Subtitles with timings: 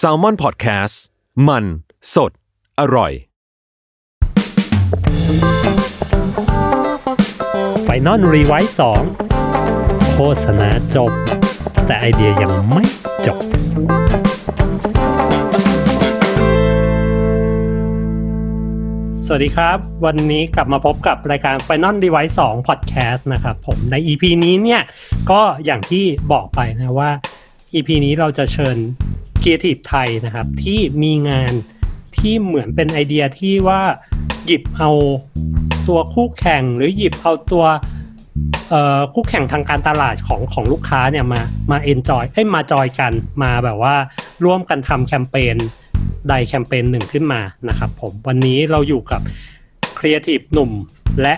[0.00, 0.94] Salmon Podcast
[1.48, 1.64] มัน
[2.14, 2.32] สด
[2.80, 3.12] อร่อย
[7.84, 9.02] Final Revise สอง
[10.12, 11.12] โฆษณาจบ
[11.86, 12.84] แต่ไอเดียยังไม่
[13.26, 13.38] จบ
[19.26, 24.82] สวัสดีครับ วันนี้กลับมาพบกับรายการ Final Revise 2 Podcast นะครับผมใน EP นี้เนี่ย
[25.30, 27.10] ก็อย่างที่บอกไปนะว่า
[27.74, 28.76] EP นี้เราจะเชิญ
[29.42, 31.52] Creative ไทยนะครับ ที่มีงาน
[32.18, 33.82] ที่เหมือนเป็นไอเดียที่ว่า
[34.46, 34.90] หยิบเอา
[35.88, 37.64] ตัวคู่แข่งหรือหยิบเอาตัว
[39.14, 41.40] คู่แข่งทางการตลาดของของลูกค้าเนี่ยมา
[41.70, 43.94] มา enjoy เอ้ยมา join กันมาแบบว่า
[44.44, 45.56] ร่วมกันทำแคมเปญ
[46.28, 49.20] ใดแคมเปญหนึ่งขึ้นมานะครับผมวันนี้เราอยู่กับ
[49.98, 50.70] ครีเอทีฟหนุ่ม
[51.22, 51.34] และ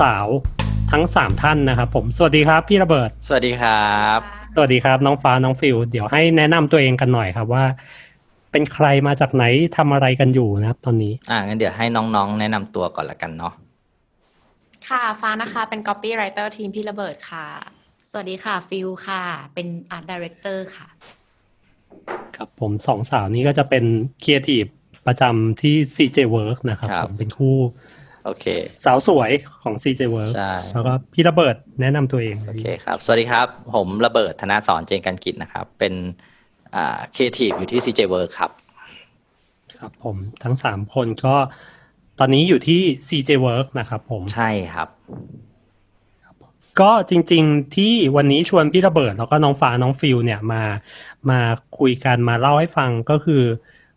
[0.00, 7.64] สาวๆ ทั้ง 3 ท่านนะครับผม สวัสดีครับพี่ระเบิด สวัสดีครับ สวัสดีครับ น้องฟ้าน้องฟิลเดี๋ยวให้แนะนำตัวเองกันหน่อยครับว่า
[8.52, 9.44] เป็นใครมาจากไหน
[9.76, 13.52] ทำอะไรกันอยู่นะครับ ตอนนี้ อ่างั้นเดี๋ยวให้น้องๆ แนะนำตัวก่อนละกันเนาะ
[14.88, 17.46] ค่ะฟ้านะคะเป็น copywriter ทีมพี่ระเบิดค่ะ
[18.10, 19.22] สวัสดีค่ะฟิลค่ะ
[19.54, 20.86] เป็น Art Director ค่ะ
[22.36, 23.84] ครับผมสองสาวนี้ก็จะเป็น
[24.22, 24.64] ครีเอทีฟ
[25.06, 27.56] ประจำที่ CJ WORX นะครับผมเป็นคู่
[28.26, 28.46] โอเค
[28.84, 29.30] สาวสวย
[29.62, 35.94] ของ CJ Work ใช่แล้วก็พี่ระเบิดแนะนำตัวเอง โอเคครับ สวัสดีครับ ผมระเบิดธนสรณ์ เจนการกิจนะครับ เป็น
[36.74, 38.50] อ่าครีเอทีฟอยู่ที่ CJ Work ครับ
[39.78, 41.36] ครับผมทั้งสามคนก็
[42.18, 44.88] ตอนนี้อยู่ที่ CJ WORX นะครับผม ใช่ครับ
[46.80, 50.62] ก็จริงๆที่วันนี้ชวนพี่ระเบิดแล้วก็น้องฟ้าน้องฟิลเนี่ยมา
[51.30, 51.40] มา
[51.78, 53.42] คุยกันมาเล่าให้ฟังก็คือ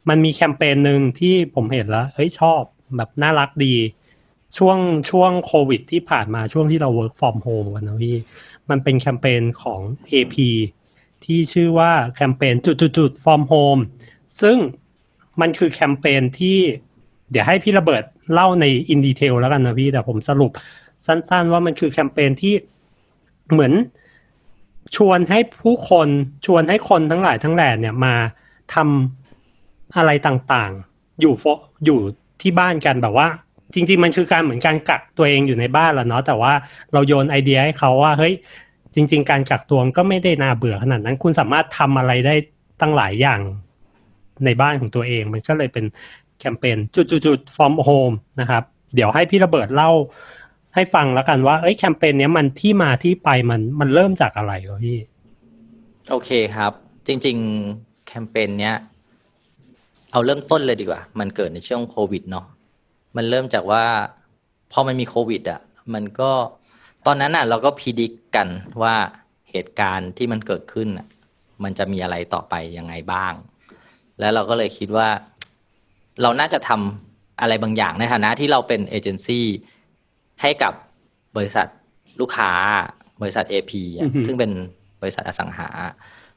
[0.09, 2.61] มันมีแคมเปญหนึ่งที่ผมเห็นแล้วเฮ้ยชอบ
[2.95, 3.75] แบบน่ารักดี
[4.57, 4.77] ช่วง
[5.09, 8.17] ช่วงโควิดที่ผ่านมาช่วงที่เรา work from home กันนะพี่
[8.69, 10.35] มันเป็นแคมเปญของ AP
[11.25, 13.81] ที่ชื่อว่าแคมเปญจุดๆๆ from home
[14.41, 14.57] ซึ่ง
[15.41, 16.57] มันคือแคมเปญที่
[17.31, 20.51] เดี๋ยวให้พี่ระเบิดเล่าในอินดีเทลแล้วกันนะพี่ แต่ผมสรุป
[21.05, 22.53] สั้นๆว่ามันคือแคมเปญที่
[23.51, 23.73] เหมือน
[24.95, 26.07] ชวนให้ผู้คน
[26.45, 28.15] ชวนให้คนทั้งหลายทั้งแหล่เนี่ยมา
[28.73, 31.45] ทำอะไรต่างๆ อยู่ฟ
[31.85, 31.99] อยู่
[32.41, 33.27] ที่บ้านกันแบบว่า
[33.73, 36.53] จริง ๆ มันคือการเหมือนการกักตัวเองอยู่ในบ้านแหละเนาะแต่ว่า
[36.93, 38.33] เราโยนไอเดียให้เขาว่าเฮ้ย
[38.95, 42.35] จริง ๆ การกักตัวก็ไม่ได้น่าเบื่อขนาดนั้น คุณสามารถทำอะไรได้
[42.81, 43.41] ตั้งหลายอย่าง
[44.45, 45.85] ในบ้านของตัวเอง มันก็เลยเป็น
[46.39, 48.63] แคมเปญจุดๆๆ from home นะครับ
[48.95, 49.91] เดี๋ยวให้พี่ระเบิดเล่า
[50.75, 54.97] ให้ฟังแล้วกันว่าเอ้ยแคมเปญเนี้ยมันที่มาที่ไปมันมันเริ่มจากอะไรวะพี่
[56.09, 56.71] โอเคครับ
[57.07, 57.37] จริง
[57.71, 58.75] ๆ แคมเปญเนี้ย
[60.11, 62.45] เอาเริ่มต้นเลยดีกว่า มันเกิดในช่วงโควิดเนาะ
[63.15, 63.85] มันเริ่มจากว่า
[64.71, 65.61] พอมันมีโควิด อะ
[65.93, 66.31] มันก็
[67.05, 68.47] ตอนนั้นอะ เราก็พิจิกกัน
[68.81, 68.95] ว่า
[69.51, 71.07] เหตุการณ์ที่มันเกิดขึ้นอะ
[71.63, 73.33] มันจะมีอะไรต่อไปยังไงบ้าง
[74.19, 75.09] แล้วเราก็เลยคิดว่า
[76.21, 79.45] เราน่าจะทำอะไรบางอย่างในฐานะที่เราเป็นเอเจนซี่
[80.41, 80.73] ให้กับ
[81.37, 81.67] บริษัท
[82.19, 82.51] ลูกค้า
[83.21, 84.51] บริษัท AP อะอือฮึซึ่งเป็น
[85.01, 85.67] บริษัทอสังหา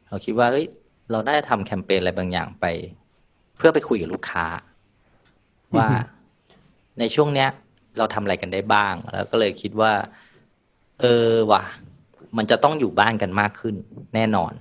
[0.09, 0.67] เราคิดว่าเฮ้ย
[1.11, 2.67] เราได้ทำแคมเปญอะไรบางอย่างไป
[3.57, 4.45] เพื่อไปคุยกับลูกค้า
[5.77, 5.89] ว่า
[6.99, 7.49] ในช่วงเนี้ย
[7.99, 9.93] เราทำอะไรกันได้บ้าง แล้วก็เลยคิดว่า
[11.01, 11.63] เออว่ะ
[12.37, 13.75] มันจะต้องอยู่บ้านกันมากขึ้น
[14.15, 14.53] แน่นอน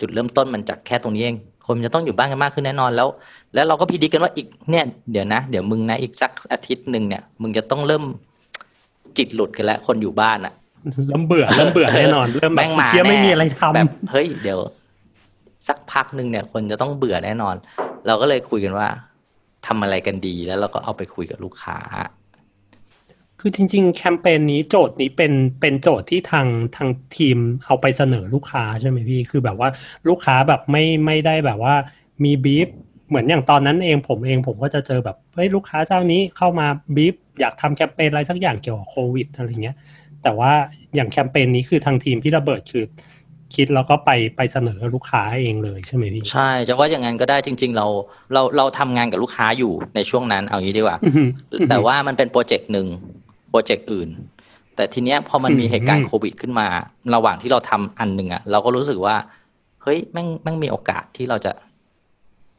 [0.00, 1.36] จุดเริ่มต้นมันจากแค่ตรงนี้เอง
[1.66, 3.08] คนมันจะต้องอยู่บ้านกันมากขึ้นแน่นอนแล้ว
[3.54, 8.04] แล้วเราก็พิจิกันว่าอีกเนี่ยเดี๋ยวนะ เดี๋ยวมึงนะอีกสักอาทิตย์หนึ่งเนี่ยมึงจะต้องเริ่ม
[9.18, 10.54] จิตหลุดกันแล้วคนอยู่บ้านอะ
[11.08, 14.58] เริ่มเบื่อเริ่มเบื่อแน่นอนเริ่มแบบแม่งมาเชี่ยไม่แน่มีอะไรทำแบบเฮ้ยเดี๋ยว
[15.68, 17.54] สักพักหนึ่งเนี่ย คนจะต้องเบื่อแน่นอน
[18.06, 18.88] เราก็เลยคุยกันว่า
[19.66, 21.78] ทำอะไรกันดีแล้วเราก็เอาไปคุยกับลูกค้า
[23.40, 26.46] คือจริง ๆ แคมเปญนี้โจทย์นี้เป็นเป็นโจทย์ที่ทาง
[26.76, 29.68] ทางทีมเอาไปเสนอลูกค้าใช่ไหมพี่ คือแบบว่า
[30.08, 31.74] ลูกค้าแบบไม่ไม่ได้แบบว่า
[32.24, 32.68] มีบีฟ
[33.08, 39.76] เหมือนอย่างตอนนั้นเองผมเองผมก็จะเจอแบบเฮ้ยลูกค้าเจ้านี้เข้ามาบีฟอยากทำแคมเปญอะไรสักอย่างเกี่ยวกับโควิดอะไรเงี้ย
[40.22, 40.52] แต่ว่า
[40.94, 42.84] อย่างแคมเปญนี้คือทางทีมพี่ระเบิดคือ
[43.56, 47.86] คิดแล้วก็ไปไปเสนอลูกค้าเองเลยใช่ไหมพี่ใช่จะว่าอย่างนั้นก็ได้จริง ๆ เรา
[48.32, 51.28] เราเราทำงานกับลูกค้าอยู่ในช่วงนั้นเอางี้ดีกว่าอือหือ
[51.68, 52.86] แต่ว่ามันเป็นโปรเจกต์หนึ่ง
[53.50, 54.08] โปรเจกต์อื่น
[54.76, 56.66] แต่ทีเนี้ยพอมันมีอืมเหตุการณ์โควิดขึ้นมา
[57.14, 59.16] ระหว่างที่เราทำอันหนึ่งอะเราก็รู้สึกว่า
[59.82, 61.52] เฮ้ยแม่งแม่งมีโอกาสที่เราจะ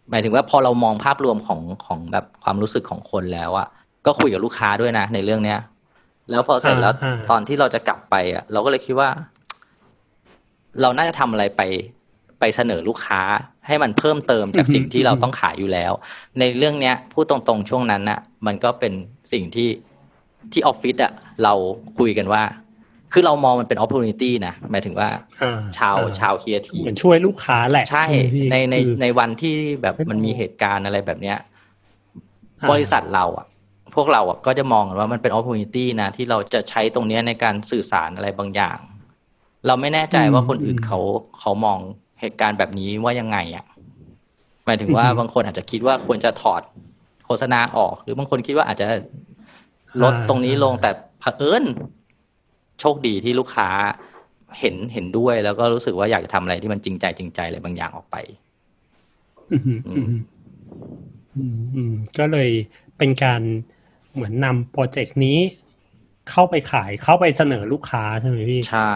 [0.09, 3.67] หมายถึงว่าพอเรามองภาพรวมของของแบบความรู้สึกของคนแล้วอะ
[4.05, 5.59] ก็คุยกับลูกค้าด้วยนะ ในเรื่องเนี้ย
[6.29, 9.09] แล้วพอเสร็จแล้วอ่าตอนที่เราจะกลับไปอะเราก็เลยคิดว่า
[10.81, 11.61] เราน่าจะทำอะไรไป
[12.39, 13.21] ไปเสนอลูกค้า
[13.67, 15.91] ให้มันเพิ่มเติมจากสิ่งที่เราต้องขายอยู่แล้ว
[16.39, 18.93] ในเรื่องเนี้ยพูดตรงๆช่วงนั้นน่ะ มันก็เป็น
[19.33, 19.69] สิ่งที่
[20.51, 21.53] ที่ออฟฟิศอะเรา
[21.97, 22.43] คุยกันว่า
[23.13, 25.09] คือเรามองมันเป็น opportunity นะหมายถึงว่า
[25.43, 31.37] อ่ชาวอ่ชาวครีเอทีเหมือนช่วยลูกค้าแหละใช่ไหมพี่ในในคือในวันที่แบบไม่มันมีเหตุการณ์อะไรแบบเนี้ย
[32.61, 33.45] อ่าบริษัทเราอะ
[33.95, 38.77] พวกเราอะก็จะมองกันว่ามันเป็น opportunity นะที่เราจะใช้ตรงเนี้ยในการสื่อสารอะไรบางอย่าง
[39.67, 40.99] เราไม่แน่ใจว่าคนอื่นเขา
[41.39, 41.79] เขามอง
[42.21, 43.65] เหตุการณ์แบบนี้ว่ายังไงอะ
[44.65, 46.61] หมายถึงว่าบางคนอาจจะคิดว่าควรจะถอด
[47.25, 48.87] โฆษณาออก หรือบางคนคิดว่าอาจจะ
[50.03, 50.89] ลดตรงนี้ลงแต่
[51.19, 51.63] เผอิญ
[52.79, 53.69] โชคดีที่ลูกค้า
[54.59, 58.15] เห็นเห็นด้วย แล้วก็รู้สึกว่าอยากจะทำอะไรที่มันจริงใจจริงใจอะไรบางอย่างออกไป
[59.51, 60.05] อืมอืม
[61.35, 62.49] อืมอืมก็เลย
[62.97, 63.41] เป็นการ
[64.13, 65.37] เหมือนนำโปรเจกต์นี้
[66.29, 68.93] เข้าไปขายเข้าไปเสนอลูกค้าใช่ไหมพี่ ใช่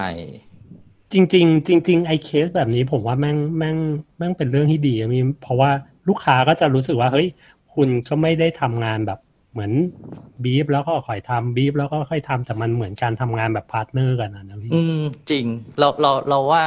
[1.14, 3.78] จริงๆจริงๆไอ้เคสแบบนี้ผมว่าแม่งแม่ง
[4.18, 5.72] แม่งเป็นเรื่องที่ดีอะมีเพราะว่า
[6.08, 7.28] ลูกค้าก็จะรู้สึกว่าเฮ้ย
[7.74, 9.20] คุณก็ไม่ได้ทำงานแบบ
[9.52, 9.72] เหมือน
[10.44, 15.46] บีฟแล้วก็ค่อยทำบีฟแล้วก็ค่อยทำแต่มันเหมือนการทำงานแบบ partner กันนะนะพี่อืมจริง
[15.80, 16.66] เราเราเราว่า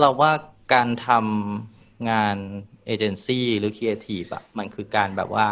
[0.00, 0.32] เราว่า
[0.74, 2.36] การทำงาน
[2.86, 5.46] เอเจนซี่หรือครีเอทีฟอะมันคือการแบบว่า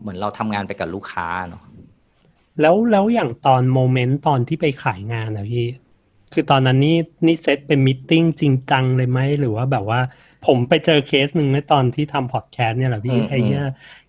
[0.00, 1.62] เหมือนเราทำงานไปกับลูกค้าเนาะ
[2.60, 5.66] แล้วแล้วอย่างตอน moment ตอนที่ไปขายงานนะพี่
[6.32, 6.96] คือตอนนั้นนี่
[7.26, 10.00] นี่เซตเป็น meeting จริงจังเลยไหมหรือว่าแบบว่า
[10.46, 13.64] ผมไปเจอเคสหนึ่งในตอนที่ทำพอดแคสต์เนี่ยแหละพี่ไอ้เนี่ย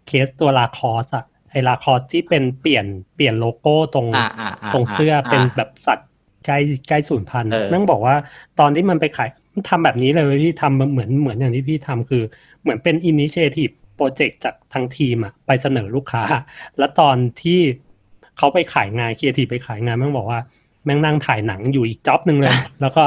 [0.07, 2.86] เคสตัว Lacoste อะไอ้ Lacoste ที่เป็นเปลี่ยน
[3.16, 6.10] เปลี่ยนโลโก้ตรงอ่าอ่าาตรงเสื้ออาเป็นแบบสัตว์
[6.45, 6.57] ใกล้
[6.88, 8.16] ใกล้สูญพันธุ์เออแม่งบอกว่า
[8.60, 12.24] ตอนที่มันไปขายมันทำแบบนี้เลยเว้ยพี่ทำเหมือนเหมือนอย่างที่พี่ทำคือ
[12.62, 16.24] เหมือนเป็น initiative project จากทางทีมอะไปเสนอลูกค้า
[16.77, 17.60] แล้วตอนที่
[18.38, 20.39] เขาไปขายงานครีเอทีฟไปขายงานแม่งบอกว่า
[20.86, 23.04] แม่งนั่งถ่ายหนังอยู่อีก job หนึ่งเลย แล้วก็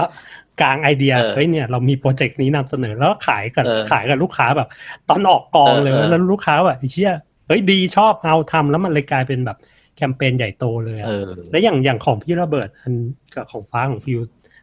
[0.60, 4.68] กางไอเดียเออเฮ้ยเนี่ยเรามี project นี้นำเสนอแล้วก็ขายกับเออขายกับลูกค้าแบบ
[5.08, 7.12] ตอนออกกองเลยเออเออแล้วลูกค้าแบบไอ้เชี่ย
[7.46, 9.58] เฮ้ยดีชอบเอาทำแล้วมันเลยกลายเป็นแบบ
[9.96, 12.94] แคมเปญใหญ่โตเลยอะเออแล้วอย่างอย่างของพี่ระเบิดอัน
[13.34, 14.20] กับของฟ้าของฟิล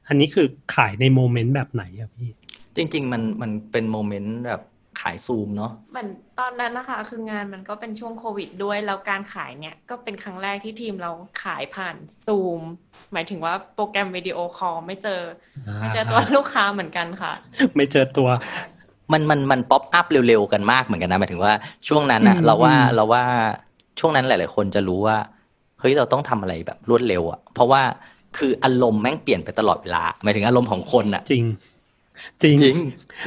[0.08, 2.30] อันนี้คือขายใน momentแบบไหนอะพี่
[2.76, 4.62] จริง ๆ มันมันเป็น moment แบบ
[5.02, 6.10] ขายซูมเนาะเหมือน
[6.40, 11.12] ตอนนั้นนะคะ คืองานมันก็เป็นช่วงโควิดด้วย แล้วการขายเนี่ยก็เป็นครั้งแรกที่ทีมเรา
[11.44, 12.62] ขายผ่านซูม
[13.14, 15.22] หมายถึงว่าโปรแกรม video call ไม่เจอ
[15.82, 17.34] ไม่เจอตัวลูกค้าเหมือนกันค่ะ
[17.76, 18.30] ไม่เจอตัว
[19.12, 21.54] มันมันมัน pop up เร็วๆกันมากเหมือนกันนะหมายถึงว่า
[21.88, 23.24] ช่วงนั้นอะอืมเราว่าอืมเราว่า
[24.00, 25.18] ช่วงนั้นหลายๆคนจะรู้ว่า
[25.80, 27.82] เฮ้ยเราต้องทำอะไรแบบรวดเร็วอะเพราะว่า
[28.38, 31.44] คืออารมณ์แม่งเปลี่ยนไปตลอดเวลาหมายถึงอารมณ์ของคนอะจริง
[32.42, 32.78] จริงจริง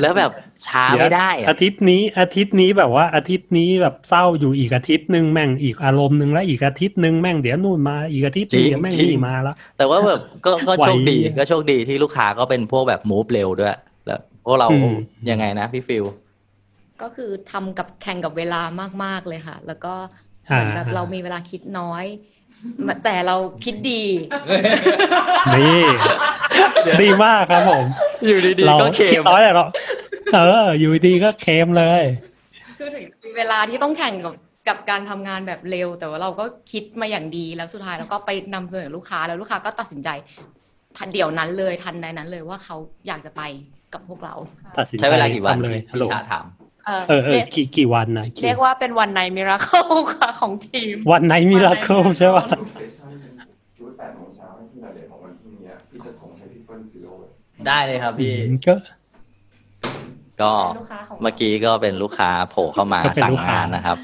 [0.00, 0.30] แล้วแบบ
[0.68, 13.76] ช้าไม่ได้อะอาทิตย์นี้อาทิตย์นี้แบบว่า อาทิตย์นี้แบบเศร้าอยู่อีกอาทิตย์หนึ่งแม่งอีกอารมณ์หนึ่งแล้วอีกอาทิตย์หนึ่งแม่งเดี๋ยวนู่นมาอีกอาทิตย์หนึ่งเดี๋ยวแม่งนี่มาแล้ว แต่ว่าแบบก็ก็ไหวโชคดีก็โชคดีที่ลูกค้าก็เป็นพวกแบบมูฟเร็วด้วย
[14.06, 14.96] แล้วพวกเราอืม
[15.30, 16.04] ยังไงนะพี่ฟิล
[17.02, 18.60] ก็คือทำกับแข่งกับเวลา
[19.04, 19.94] มากๆเลยค่ะ แล้วก็
[20.44, 22.04] เหมือนแบบเรามีเวลาคิดน้อย
[23.04, 24.02] แต่เราคิดดี
[25.54, 25.82] นี่
[27.02, 27.84] ดีมากครับผม
[28.26, 29.64] อยู่ดีเราๆก็เคคิดมน้อยแต่เรา
[30.34, 32.02] เออ อยู่ดีก็เคมเลย
[32.78, 34.34] คือถึงมีเวลาที่ต้องแข่งกับ
[34.68, 40.08] กับการทำงานแบบเร็ว แต่ว่าเราก็คิดมาอย่างดีแล้วสุดท้ายเราก็ไปนำเสนอลูกค้าแล้วลูกค้าก็ตัดสินใจ
[40.96, 42.76] ทันเดี๋ยวนั้นเลยทันใดนั้นเลยว่าเขา
[43.06, 43.42] อยากจะไป
[43.94, 44.34] กับพวกเรา
[44.78, 46.44] ตัดสินใจใช้เวลากี่วันทำเลยพี่ฮัลโหลชาถาม
[46.86, 53.12] เออเออเออเรียกกี่กี่วันนะกี่เรียกว่าเป็นวันในมิราเคิลค่ะของทีม วันไหนมิราเคิลใช่ป่ะสเตชัน
[53.78, 57.30] ชุดแปดโมงเช้าให้พี่นาเดชน์ของวันพรุ่งนี้พี่จะส่งให้พี่เปิ้ลซีโร่เลย
[57.66, 58.34] ได้เลยครับพี่
[58.66, 58.74] ก็
[60.42, 63.98] ก็ลูกค้าของเมื่อกี้ก็เป็นลูกค้าโผล่เข้ามาเป็นสั่งลูกค้างงานนะครับ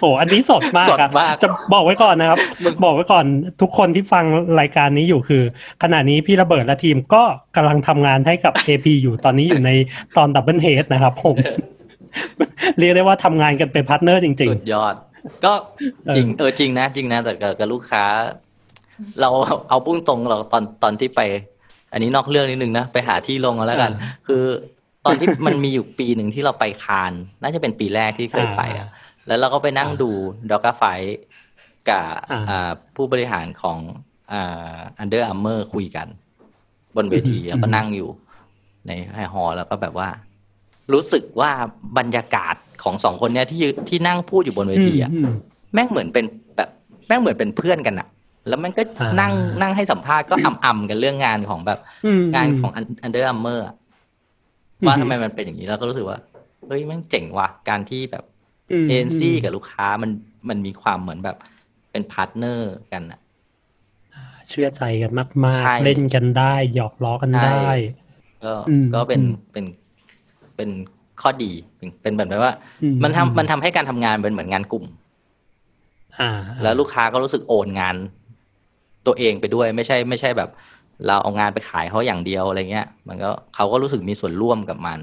[0.00, 2.38] โอ้อันนี้สดมากสดครับมากจะบอกไว้ก่อนนะครับ
[2.84, 3.24] บอกไว้ก่อน
[3.60, 4.24] ทุกคนที่ฟัง
[4.60, 5.42] รายการนี้อยู่คือ
[5.82, 7.22] ขณะนี้พี่ระเบิดและทีมก็
[7.56, 9.70] กำลังทำงานให้กับ AP อยู่ตอนนี้อยู่ใน
[10.16, 11.36] ตอน double head นะครับ ผม
[12.78, 14.94] เรียกได้ว่าทำงานกันเป็น partner จริงสุดยอด
[15.44, 15.52] ก็
[16.16, 18.04] จริงเออจริงนะ จริงนะแต่กับกับลูกค้า
[19.20, 19.30] เรา
[19.68, 21.20] เอาปุ้งตรงเราตอนตอนที่ไป
[21.92, 24.44] อันนี้นอกเรื่องนิดนึงนะ ไปหาที่ลงเอาแล้วกันอ่าคือ
[25.04, 27.12] ตอนที่มันมีอยู่ปีหนึ่งที่เราไป Cannes
[27.42, 28.88] น่าจะเป็นปีแรกที่เคยไปอะ
[29.26, 30.10] แล้วเราก็ไปนั่งดู
[30.50, 30.84] ดอกาไฟ
[31.88, 33.78] กับอ่าอ่าผู้บริหารของ
[34.32, 36.06] อ่า Under Armour คุยกัน
[36.96, 38.10] บนเวทีอืมแล้วก็นั่งอยู่
[38.86, 40.08] ในไอ้ hall แล้วก็แบบว่า
[40.92, 41.50] รู้สึกว่า
[41.98, 45.32] บรรยากาศของสองคนเนี้ยที่ยืนที่นั่งพูดอยู่บนเวทีอะอืม
[45.72, 46.24] แม่งเหมือนเป็น
[46.56, 46.68] แบบ
[47.06, 48.08] แม่งเหมือนเป็นเพื่อนกันอะ
[48.48, 53.64] แล้วแม่งก็อ่านั่นั่งนั่งให้สัมภาษณ์ก็อ่ำๆกันเรื่องงานของแบบอืมงานของ Under Armour
[54.86, 56.18] ว่าทำไมมันเป็นอย่างนี้แล้วก็รู้สึกว่า
[56.66, 58.24] เฮ้ยแม่งเจ๋งว่ะการที่แบบ
[58.84, 60.10] มเอ็นซี่กับลูกค้ามัน
[60.48, 61.36] มันมีความเหมือนแบบ
[61.90, 63.20] เป็น partner กันอะ
[64.48, 65.12] เชื่อใจกัน
[65.46, 67.68] มากใช่ๆเล่นกันได้ หยอกล้อกันใช่ได้
[68.44, 69.64] ก็อืมก็เป็นอืมเป็น
[70.56, 70.70] เป็น
[71.20, 74.84] ข้อดีเป็นเป็นแบบว่าอืมันทำมันทำให้การทำงานเป็นเหมือนงานกลุ่ม
[76.18, 76.30] อ่า
[76.62, 77.96] แล้วลูกค้าก็รู้สึก own งาน
[79.06, 80.50] ตัวเองไปด้วยไม่ใช่ไม่ใช่แบบ
[81.06, 85.00] เราเอางานไปขายเขาอย่างเดียวอะไรเงี้ย มันก็เขาก็รู้สึกมีส่วนร่วมกับมัน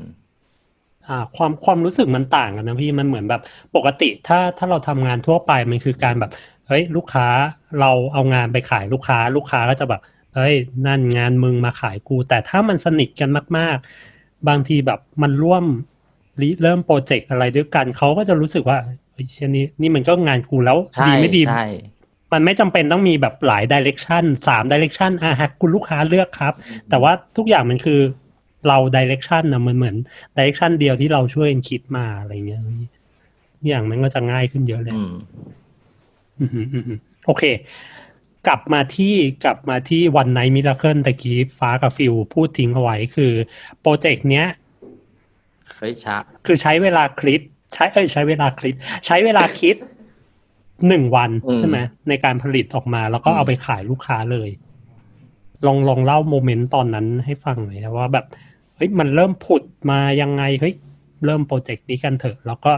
[1.07, 3.41] อ่า ความความรู้สึกมันต่างกันนะพี่มันเหมือนแบบ
[3.75, 6.31] ปกติถ้าถ้าเราทำงานทั่วไปมันคือการแบบ
[6.67, 7.27] เฮ้ยลูกค้า
[7.79, 10.01] เราเอางานไปขายลูกค้า ลูกค้าก็จะแบบ
[10.35, 10.55] เฮ้ย
[10.85, 13.77] นั่นงานมึงมาขายกู แต่ถ้ามันสนิทกันมาก
[14.13, 15.63] ๆ บางทีแบบมันร่วม
[16.41, 18.77] ริเริ่มโปรเจกต์อะไรด้วยกันเขาก็จะรู้สึกว่า
[19.13, 21.65] เฮ้ยเช่นนี้นี่มันก็งานกูแล้วใช่ดีไม่ดีใช่
[22.33, 26.53] มันไม่จำเป็นต้องมีแบบหลายดิเรกชันสามดิเรกชันอะฮะคุณลูกค้าเลือกครับ
[26.89, 27.99] แต่ว่าทุกอย่างมันคือ
[28.67, 29.95] เรา direction นะมันเหมือน
[30.37, 32.61] direction เดียวที่เราช่วยกันคิดมาอะไรเงี้ย
[33.67, 35.13] อย่างมันก็จะง่ายขึ้นเยอะเลยอืม
[36.39, 37.43] อืมอืมอืมอืมโอเค
[38.47, 43.33] กลับมาที่กลับมาที่ One Night Miracle ตะกี้ฟ้ากับฟิวพูดทิ้งเอาไว้คือ
[43.81, 44.47] โปรเจกต์เนี้ย
[45.75, 47.41] เฮ้ยช้าคือใช้เวลาคลิป
[47.73, 48.75] ใช้เอ้ยใช้เวลาคลิป
[49.05, 49.75] ใช้เวลาคิด
[50.87, 51.77] หนึ่งวันอืมใช่ไหม
[52.09, 54.49] ในการผลิตออกมา แล้วก็อืมเอาไปขายลูกค้าเลย
[55.65, 58.25] ลองลองเล่าโมเมนต์ตอนนั้นให้ฟังหน่อยนะว่าแบบ
[58.75, 60.73] เฮ้ยมันเริ่มผุดมายังไงเฮ้ย
[61.25, 62.73] เริ่มโปรเจกต์นี้กันเถอะ แล้วก็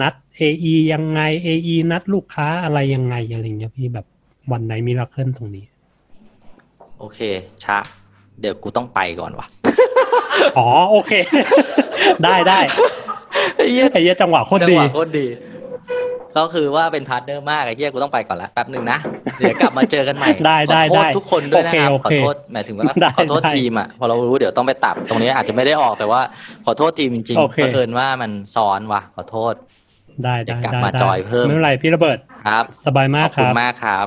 [0.00, 4.06] นัด AE ยังไง AE นัดลูกค้าอะไรยังไงอะไรเงี้ยพี่แบบ
[4.52, 5.64] วันไหนมิราเคิลตรงนี้
[6.98, 7.18] โอเค
[7.64, 7.76] ช้า
[8.40, 9.46] เดี๋ยวกูต้องไปก่อนว่ะ
[10.58, 11.12] อ๋อ โอเค
[12.24, 12.58] ได้ได้
[13.56, 15.26] ไอ้เหี้ยไอ้เหี้ยจังหวะโคตรจังดีหวะโคตรดี
[16.36, 18.98] ก็คือว่าเป็นพาร์ทเนอร์มากไอ้เหี้ยกูต้องไปก่อนละแป๊บหนึ่งนะ
[19.38, 26.20] เดี๋ยวกลับมาเจอกันใหม่ ได้ได้ขอโทษได้ทุกคนด้วยนะครับโอขอเคโทษหมายถึงว่าได้ขอโทษได้ทีมอะ พอเรารู้เดี๋ยวต้องไปตัดตรงนี้อาจจะไม่ได้ออกแต่ว่า
[26.66, 29.54] ขอโทษทีมจริงโอๆเคเผอิญว่ามันซ้อนว่ะขอโทษ
[30.24, 34.06] ได้เดี๋ได้ยวกลับได้มาได้จอยเพิ่มไม่เป็นไรพี่ระเบิดครับ สบายขมากอบคคุณรับมากครับ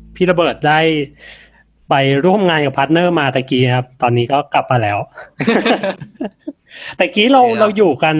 [0.21, 0.79] พี่ระเบิดได้
[1.89, 4.97] ไปร่วมงานกับ partner มาตะกี้ครับ ตอนนี้ก็กลับมาแล้ว
[6.99, 8.15] ตะกี้เราโอเคครับเราอยู่กัน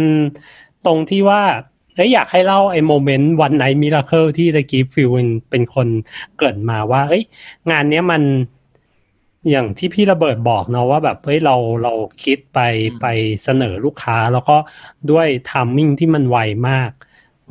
[0.85, 1.41] ตรงที่ว่า
[1.95, 5.09] เอ้ยอยากให้เล่าไอ้ moment One Night Miracle ที่ตะกี้ฟิล
[5.49, 5.87] เป็นคน
[6.37, 7.23] เกริ่นมาว่า เอ้ย
[7.71, 8.21] งานเนี้ยมัน
[9.49, 11.93] อย่างที่พี่ระเบิดบอกเนาะว่าแบบเฮ้ยเราเรา
[12.23, 12.59] คิดไป
[13.01, 13.05] ไป
[13.43, 14.57] เสนอลูกค้า แล้วก็
[15.11, 16.37] ด้วย timing ที่มันไว
[16.69, 16.91] มาก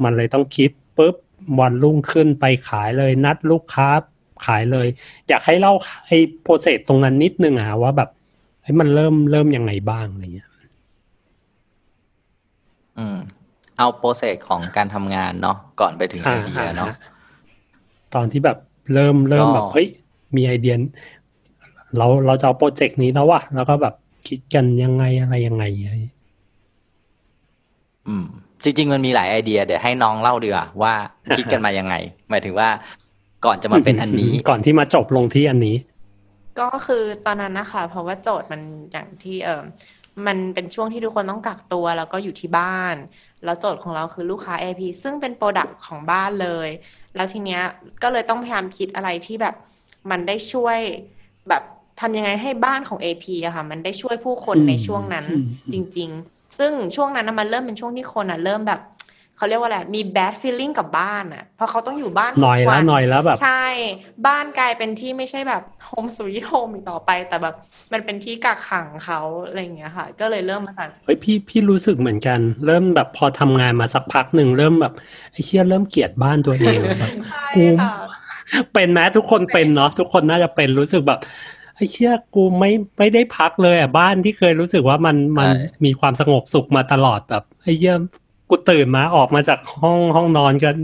[0.02, 1.16] มันเลยต้องคิดปุ๊บ
[1.60, 3.88] วันรุ่งขึ้นไปขายเลยนัดลูกค้า
[4.44, 4.86] ขายเลย
[5.28, 5.72] อยากให้เล่า
[6.06, 8.10] ไอ้ process ตรงนั้นนิดนึงอะว่าแบบ
[8.62, 10.50] เฮ้ยมันเริ่มเริ่มยังไงบ้างอะไรเงี้ย
[12.98, 13.18] อืม
[13.78, 16.92] เอา process ของการทำงานเนาะก่อนไปถึงไอเดียเนาะ
[18.14, 18.58] ตอนที่แบบ
[18.94, 19.88] เริ่มเริ่มก็แบบเฮ้ย
[20.36, 20.74] มีไอเดีย
[21.96, 23.94] เราเราจะเอาโปรเจกต์นี้แล้วว่ะแล้วก็แบบ
[24.28, 25.96] คิดกันยังไงอะไรยังไงอะไร
[28.08, 28.26] อืม
[28.62, 30.94] จริงๆมันมีหลายไอเดียเดี๋ยวให้น้องเล่าดีกว่าว่า
[31.36, 31.94] คิดกันมายังไง
[32.30, 32.68] หมายถึงว่า
[33.44, 35.76] ก่อนจะมาเป็นอันนี้ ก่อนที่มาจบลงที่อันนี้
[36.60, 38.60] ก็คือตอนนั้นนะคะ เพราะว่าโจทย์มัน
[38.92, 39.62] อย่างที่เออ
[40.26, 42.96] มันเป็นช่วงที่ทุกคนต้องกักตัวแล้วก็อยู่ที่บ้าน
[43.44, 46.68] แล้วโจทย์ของเราคือลูกค้า AP ซึ่งเป็นโปรดักต์ของบ้านเลย
[47.14, 47.62] แล้วทีเนี้ย
[48.02, 49.54] ก็เลยต้องพยายามคิดอะไรที่แบบ
[50.10, 50.78] มันได้ช่วย
[51.48, 51.62] แบบ
[52.00, 58.80] ทำยังไงให้บ้านของ AP อะค่ะ มันได้ช่วยผู้คนอืมในช่วงนั้นอืมจริง ๆ ซึ่งช่วงนั้นน่ะมันเริ่มเป็นช่วงที่คนอะเริ่มแบบ
[59.40, 63.66] เขาเรียกว่าอะไรมี bad feeling กับบ้านอะเพราะเขาต้องอยู่บ้านทุกหน่อยวัแล้วหน่อยแล้วแบบ ใช่
[64.26, 67.54] บ้านกลายเป็นที่ไม่ใช่แบบโฮมสวีทโฮมอีกต่อไป แต่แบบ
[67.92, 74.92] มันเป็นที่กักขังเขาอะไรอย่างเงี้ยค่ะ ก็เลยเริ่มมาจากเฮ้ยพี่พี่รู้สึกเหมือนกัน เริ่มแบบพอทำงานมาสักพักหนึ่งเริ่มแบบ
[75.32, 77.94] ไอ้เฮียเริ่มเกลียดบ้านตัวเองแบบใช่กูค่ะ
[78.72, 81.20] เป็นไหมทุกคนเป็นเนาะทุกคนน่าจะเป็นรู้สึกแบบ
[81.76, 87.96] ไอ้เชี่ยกูไม่ไม่ได้พักเลยอะบ้านที่เคยรู้สึกว่ามันมันใช่มีความสงบสุขมาตลอดแบบไอ้เยี่ย
[88.50, 90.76] กูตื่นมาออกมาจากห้องห้องนอนกัน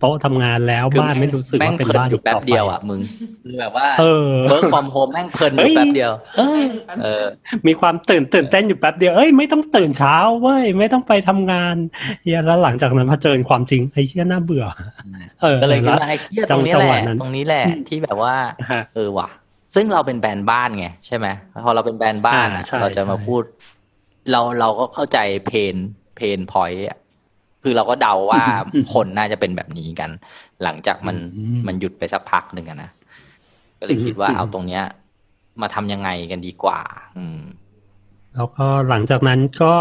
[0.00, 3.00] โต๊ะทำงานแล้วคือบ้านไม่รู้สึกแม่งว่าเป็นเพลินบ้านอยู่แป๊บต่ไปเดียวอะมึง
[3.44, 6.64] คือแบบว่าเออเวิร์กฟอร์มโฮมแม่งเพลินอยู่เฮ้ยแป๊บเดียวเออ
[7.02, 7.24] เออ
[7.66, 11.76] มีความตื่นตื่นเต้นอยู่แป๊บเดียวเอ้ยไม่ต้องตื่นเช้าเว้ยไม่ต้องไปทำงาน
[12.22, 14.64] เฮียแล้วหลังจากนั้นเผชิญความจริงไอ้เชี่ยน่าเบื่อ
[15.42, 18.34] เออก็เลยคิดแล้วว่าไอ้เหี้ยจัตงรงนี้จังแหหวะละนั้นตรงนี้แหละที่แบบว่า
[18.70, 19.28] ฮะเออว่ะ
[19.74, 21.26] ซึ่งเราเป็นแบรนด์บ้านไงใช่ไหม
[21.64, 23.42] พอเราเป็นแบรนด์บ้านอะอ่าใช่เราจะมาใช่พูด
[24.30, 25.76] เราเราก็เข้าใจเพน
[26.16, 26.84] เพนพอยต์
[27.64, 28.42] คือเราก็เดาว่า
[28.94, 30.10] คนน่าจะเป็นแบบนี้กัน
[30.62, 31.16] หลังจากมัน
[31.66, 32.90] มันหยุดไปสักพักหนึ่งอะนะ
[33.78, 34.82] ก็เลยคิดว่าเอาตรงเนี้ย
[35.60, 36.80] มาทำยังไงกันดีกว่า
[37.18, 37.40] อืม
[38.34, 39.74] แล้วก็หลังจากนั้นก็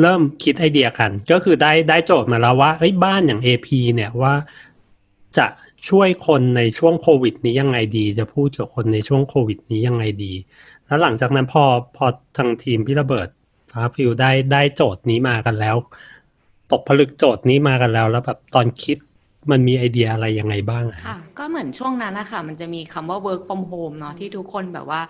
[0.00, 4.34] เริ่มคิดไอเดียกัน ก็คือได้ได้โจทย์มาแล้วว่าเอ้ยบ้านอย่าง AP เนี่ยว่า
[5.38, 5.46] จะ
[5.88, 10.32] ช่วยคนในช่วงโควิดนี้ยังไงดี จะพูดกับคนในช่วงโควิดนี้ยังไงดี
[10.86, 11.64] แล้วหลังจากนั้นพอ
[11.96, 13.28] พอทางทีมพี่ระเบิด
[13.70, 15.76] ฟ้าฟิวได้ได้โจทย์นี้มากันแล้ว
[16.72, 18.98] ตกผลึกโจทย์นี้มากันแล้ว แล้วแบบตอนคิด
[19.50, 25.00] มันมีไอเดียอะไรยังไงบ้างอะคะ่ะ ก็เหมือนช่วงนั้นนะคะมันจะมีคำว่า work from home เนาะที่ทุกคนแบบว่า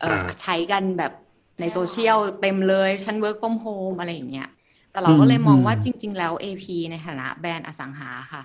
[0.00, 1.12] เอออ่าใช้กันแบบ
[1.60, 4.48] ในโซเชียลเต็มเลยฉัน work from home อะไรอย่างเงี้ย
[4.92, 8.42] แต่เราก็เลยมองว่าอืมจริง ๆ แล้ว AP ในฐานะแบรนด์อสังหาค่ะ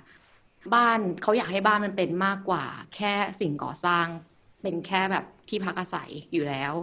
[0.74, 4.06] บ้านเขาอยากให้บ้านมันเป็นมากกว่า แค่สิ่งก่อสร้าง
[4.62, 6.74] เป็นแค่แบบที่พักอาศัยอยู่แล้ว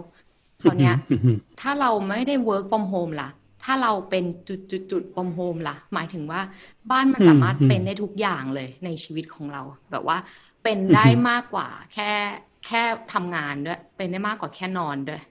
[0.61, 3.29] คราวเนี้ยอืมถ้าเราไม่ได้ work from home ล่ะ
[3.63, 6.41] ถ้าเราเป็นจุดจุดจุด from home ล่ะ หมายถึงว่า
[6.91, 10.17] บ้านมันสามารถอืมเป็นได้ทุกอย่างเลยในชีวิตของเรา แบบว่า
[10.63, 12.11] เป็นได้มากกว่าแค่
[12.67, 15.21] แค่ทำงานด้วย เป็นได้มากกว่าแค่นอนด้วย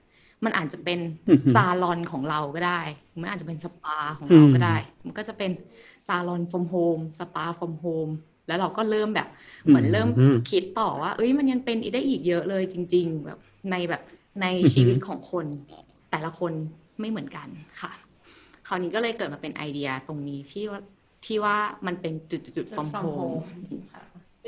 [0.43, 2.81] มันอาจจะเป็นอืมซาลอนของเราก็ได้
[3.21, 4.75] มันอาจจะเป็นสปาของเราก็ได้
[5.05, 5.51] มันก็จะเป็น
[6.07, 8.13] ซาลอน from home สปา from home
[8.47, 9.27] แล้วเราก็เริ่มแบบ
[9.67, 13.39] เหมือนเริ่มอืมคิดต่อว่า เอ้ยมันยังเป็นได้อีกเยอะเลยจริง ๆ แบบ
[13.71, 14.01] ในแบบ
[14.41, 15.45] ในชีวิตของคน
[16.11, 16.53] แต่ละคน
[16.99, 17.47] ไม่เหมือนกัน
[17.81, 17.91] ค่ะ
[18.67, 20.81] คราวนี้ก็เลยเกิดมาเป็นไอเดียตรงนี้ที่ว่า
[21.25, 23.37] ที่ว่ามันเป็นจุดจุดจุด from from home home
[23.93, 24.03] ค่ะ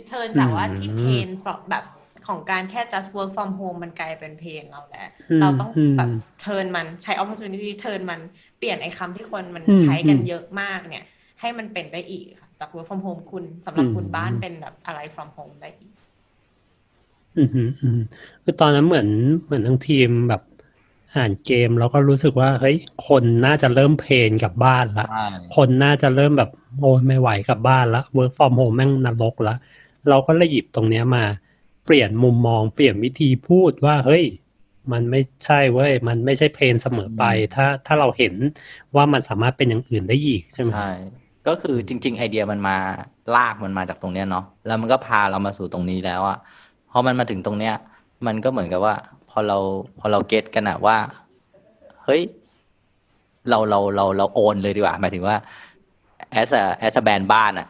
[0.08, 1.28] เทิร์นจากว่าที่อืมเพน
[1.70, 1.84] แบบ
[2.28, 8.20] ของการแค่ just work from home มันกลายเป็นเพนเราแล้วอืมเราต้องแบบอืมเทิร์นมันใช้ opportunity เทิร์นมัน
[8.60, 11.08] เปลี่ยนไอ้คำที่คนมันอืมใช้กันอืมเยอะมากเนี่ย
[11.40, 15.94] ให้มันเป็นได้อีกค่ะจาก work from home คุณสำหรับคุณอืมบ้านเป็นแบบอะไร from home ได้อีก
[17.38, 18.00] อืมอืมอืม
[18.44, 19.08] คือตอนนั้นเหมือน
[19.46, 20.42] เหมือนทั้งทีมแบบ
[21.16, 25.26] อ่านเกมแล้วก็รู้สึกว่าเฮ้ยคนน่าจะเริ่มเพลนกับบ้านละใช่
[25.56, 26.50] คนน่าจะเริ่มแบบ
[26.82, 29.56] โอ้ยไม่ไหวกับบ้านละ work from home แม่งนรกละ
[30.10, 31.24] เราก็เลยหยิบตรงเนี้ยมา
[31.86, 34.24] เปลี่ยนมุมมองเปลี่ยนวิธีพูดว่าเฮ้ย
[34.92, 37.24] มันไม่ใช่เว้ยมันไม่ใช่เพลนเสมอไป
[37.56, 38.34] ถ้าถ้าเราเห็น
[38.96, 40.90] ว่ามันสามารถเป็นอย่างอื่นได้อีกใช่ไหมใช่
[41.48, 42.78] ก็คือจริง ๆ ไอเดียมันมา
[43.36, 46.38] ลากมันมาจากตรงเนี้ยเนาะแล้วมันก็พาเรามาสู่ตรงนี้แล้วอะ
[46.90, 47.74] พอมันมาถึงตรงเนี้ย
[48.26, 49.58] มันก็เหมือนกับว่าพ อเรา
[50.00, 50.98] พอเราเก็ตกันอะว่า
[52.06, 52.22] เฮ้ย
[53.50, 55.36] เราเราเราเรา own เลยดีกว่าหมายถึงว่า
[56.42, 57.68] as a as a แบรนด์บ้านอะ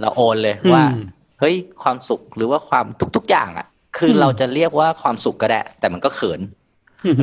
[0.00, 1.02] เรา own เลยว่าอืม
[1.40, 2.84] เฮ้ยความสุขหรือว่าความ
[3.16, 3.66] ทุก ๆ อย่างอะ
[3.98, 6.40] คืออืมเราจะเรียกว่าความสุขก็ได้ แต่มันก็เขิน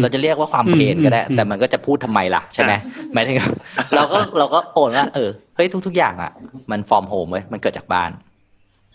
[0.01, 2.73] เราจะเรียกว่าความ pain ก็ได้อืมแต่มันก็จะพูดทำไมล่ะ ใช่ไหม
[3.13, 3.37] หมายถึง
[3.95, 6.31] เราก็เราก็ own ว่าเออเฮ้ยทุก ๆ อย่างอะ
[6.71, 8.09] มัน from home เว้ยมันเกิดจากบ้าน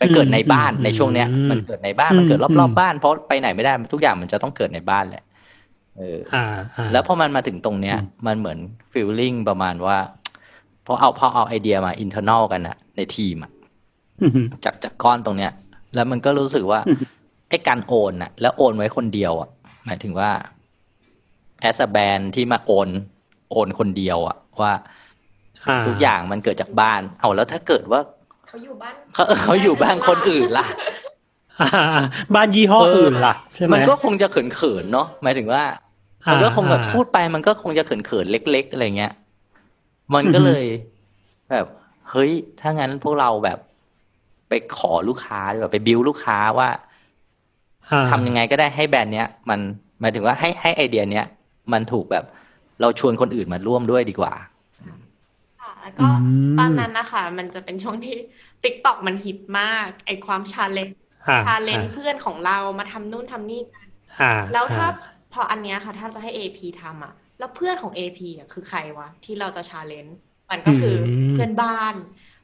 [0.03, 5.25] มันเกิดในบ้านอืมในช่วงเนี้ยอืมมันเกิดในบ้านอืมมันเกิดรอบๆบ้านอืม เพราะไปไหนไม่ได้ทุกอย่างมันจะต้องเกิดในบ้านแหละ
[5.97, 6.45] เอออ่า
[6.77, 8.59] อ่าแล้วพอมันมาถึงตรงเนี้ย มันเหมือน
[8.93, 9.97] feeling ประมาณว่า
[10.87, 13.51] พอเอาพอเอาไอเดียมา internal กันอะในทีมอะ
[14.23, 15.53] อืมจากจากก้อนตรงเนี้ย
[15.95, 16.99] แล้วมันก็รู้สึกว่าอืม
[17.49, 19.49] ไอ้การ own น่ะแล้ว own ไว้คนเดียวอะ
[19.85, 20.31] หมายถึงว่า
[21.61, 22.89] as แบรนด์ที่มา own
[23.51, 24.73] own คนเดียวอะว่า
[25.69, 28.01] อ่าทุกอย่างมันเกิดจากบ้าน เอาแล้วถ้าเกิดว่า
[28.53, 30.67] เขาอยู่บ้านเขาเขาอยู่บ้านคนอื่นล่ะ
[31.61, 32.03] อ่า
[32.35, 35.63] บ้านยี่ห้ออื่นล่ะใช่ไหมมันก็คงจะเขินเขินๆเนาะหมายถึงว่า
[36.33, 39.13] มันก็คงแบบอ่าพูดไปมันก็คงจะเขินเขินๆเล็ก ๆ อะไรเงี้ย
[40.15, 40.65] มันก็อือฮึเลย
[41.51, 41.67] แบบ
[42.11, 43.59] เฮ้ย ถ้างั้นพวกเราแบบ
[44.49, 46.69] ไปขอลูกค้าดีกว่าไปบิวลูกค้าว่า
[47.91, 49.61] อ่าทำยังไงก็ได้ให้แบรนด์เนี้ย มัน
[50.01, 51.27] หมายถึงว่าให้ให้ไอเดียเนี้ย
[51.73, 52.25] มันถูกแบบ
[52.81, 54.52] เราชวนคนอื่นมาร่วมด้วยดีกว่าค่ะแล้ว
[56.01, 58.15] ก็อืมตอนนั้นนะคะ มันจะเป็นช่วงที่
[58.65, 63.87] TikTok มันฮิตมาก ไอ้ความ challenge อ่า challenge เพื่อนของเรามาทำนู่นทำนี่กัน
[64.21, 70.17] อ่าแล้วถ้าอ่พออันเนี้ยค่ะ ถ้าจะให้ AP ทำอะ แล้วเพื่อนของ AP อะคือใครวะ ที่เราจะ challenge
[70.51, 71.95] มันก็คืออืมเพื่อนบ้าน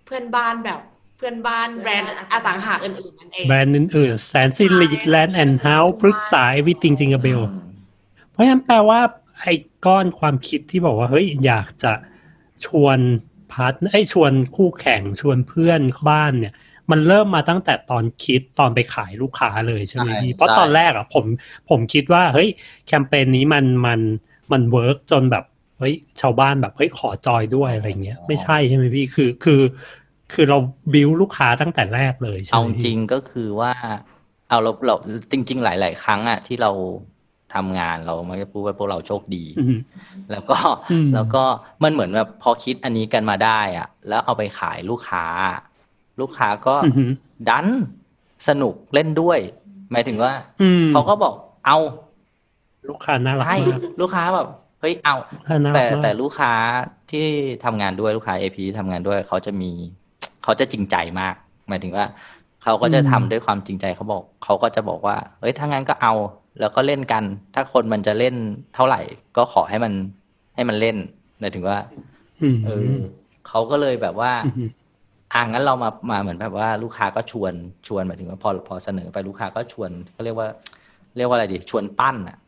[0.07, 0.81] เพื่อนบ้านแบบ
[1.16, 7.40] เพื่อนบ้านแบรนด์อสังหาอื่นๆนั่นเอง แบรนด์อื่นๆแสนซิลิแลนด์แอนด์เฮาส์ปรึกษา everything จิงเบล
[8.31, 9.01] เพราะฉะนั้นแปลว่า
[9.42, 9.55] ไอ้
[9.87, 11.92] ก้อนความคิดที่บอกว่า เฮ้ย อยากจะ
[12.66, 12.99] ชวน
[13.53, 16.55] part เอ้ยชวนคู่แข่งชวนเพื่อนบ้านเนี่ย
[16.90, 21.27] มันเริ่มมาตั้งแต่ตอนคิดตอนไปขายลูกค้าเลยใช่ไหมใช่พี่เพราะใช่ตอนแรกอะผม
[21.71, 22.49] ผมคิดว่าเฮ้ย
[22.87, 24.01] แคมเปญนี้มันมัน
[24.53, 25.44] มัน work จนแบบ
[25.79, 29.61] เฮ้ยชาวบ้านแบบเฮ้ยขอจอยด้วยอะไรเงี้ยไม่ใช่ใช่ไหมพี่คือคือ
[30.33, 30.59] คือเรา
[30.92, 33.73] บิวลูกค้าตั้งแต่แรกเลยใช่ไหมเอาจริงพี่ก็คือว่า
[34.49, 34.94] เอาเราเรา
[35.33, 36.68] จริง ๆ หลาย ๆ ครั้งอะที่เรา
[37.54, 39.78] ทำงานเรามักจะพูดว่าพวกเราโชคดีอืม
[40.30, 40.58] แล้วก็
[40.92, 41.42] อืมแล้วก็
[41.82, 45.24] มันเหมือนแบบพอคิดอันนี้กันมาได้อะแล้วเอาไปขายลูกค้า
[46.20, 47.11] ลูกค้าก็อือหือ
[47.48, 47.66] ดัน
[48.48, 49.38] สนุกเล่นด้วย
[49.92, 50.32] หมายถึงว่า
[50.62, 51.34] อืมเขาก็บอก
[51.66, 51.78] เอา
[52.88, 54.48] ลูกค้าน่ารักให้มากลูกค้าแบบ
[54.80, 56.52] เฮ้ยเอาลูกค้าน่ารัแต่กมากแต่ลูกค้า
[57.11, 57.24] ที่
[57.64, 59.70] ทำงานด้วยลูกค้าเอพีทำงานด้วยเขาจะมี
[60.44, 61.34] เขาจะจริงใจมาก
[61.68, 62.06] หมายถึงว่า
[62.62, 66.14] เขาก็จะทำด้วยความจริงใจเขาบอกเขาก็จะบอกว่าเอ้ยถ้างั้นก็เอา
[66.61, 68.35] แล้วก็เล่นกัน ถ้าคนมันจะเล่น
[68.75, 69.01] เท่าไหร่
[69.37, 69.92] ก็ขอให้มัน
[70.55, 70.97] ให้มันเล่น
[71.40, 71.79] หมายถึงว่า
[72.42, 72.88] อืมเออ
[73.49, 74.68] เขาก็เลยแบบว่าอืม
[75.35, 77.53] อ่างั้นเรามามาเหมือนแบบว่าลูกค้าก็ชวน
[77.88, 80.49] ชวนหมายถึงว่าพอพอเสนอไปลูกค้าก็ชวนเขาเรียกว่า
[81.16, 82.38] เรียกว่าอะไรดี ชวนปั้นอะ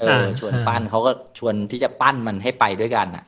[0.00, 3.24] เออ ชวนปั้นเขาก็ชวนที่จะปั้นมันให้ไปด้วยกันอะ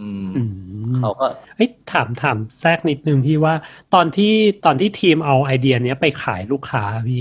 [0.00, 1.26] อืมอืมเขาก็
[1.56, 3.54] เฮ้ยถามถามแทรกนิดนึงพี่ว่า
[3.94, 7.20] ตอนที่ตอนที่ทีมเอาไอเดียเนี้ยไปขายลูกค้าพี่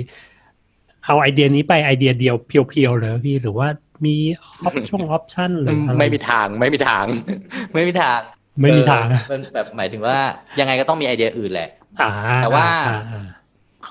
[1.07, 3.67] เอาไอเดียนี้ไปไอเดียเดียวเพียวๆเลยพี่หรือว่า
[4.05, 4.15] มี
[4.63, 7.05] option option หรืออะไรไม่มีทางไม่มีทาง
[7.73, 8.19] ไม่มีทาง
[8.61, 10.17] ไม่มีทางเออมันแบบหมายถึงว่า
[10.59, 11.69] ยังไงก็ต้องมีไอเดียอื่นแหละ
[12.01, 12.11] อ่า
[12.43, 13.27] แต่ว่าอ่อ่า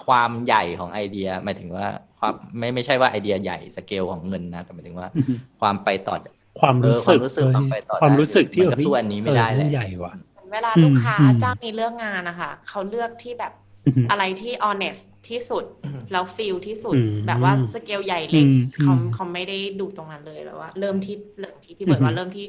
[0.07, 1.87] ความใหญ่ของไอเดียหมายถึงว่า
[2.19, 6.17] ความไม่ไม่ใช่ว่าไอเดียใหญ่สเกลของเงินนะแต่หมายถึงว่าอืมความไปต่อ
[6.61, 10.13] ความเอรู้อสึกความรู้สึกเออความรู้สึกเออความไปต่อความรู้สึกที่มันก็แบบสู้อันนี้ไม่ได้เออแหละมันใหญ่ว่ะ
[10.53, 13.53] เวลาอืมลูกค้าอืมจ้างมีเลือกงานนะคะเขาเลือกที่แบบ
[13.87, 15.65] อืมอะไรที่ honest ที่สุด
[16.13, 22.47] แล้ว feel ที่สุดอืมแบบว่าสเกลใหญ่เล็กอืมเขาอืมเขาไม่ได้ดูตรงนั้นเลยแล้วว่า เริ่มที่เริ่มที่พี่เบิร์ดอืมว่าเริ่มที่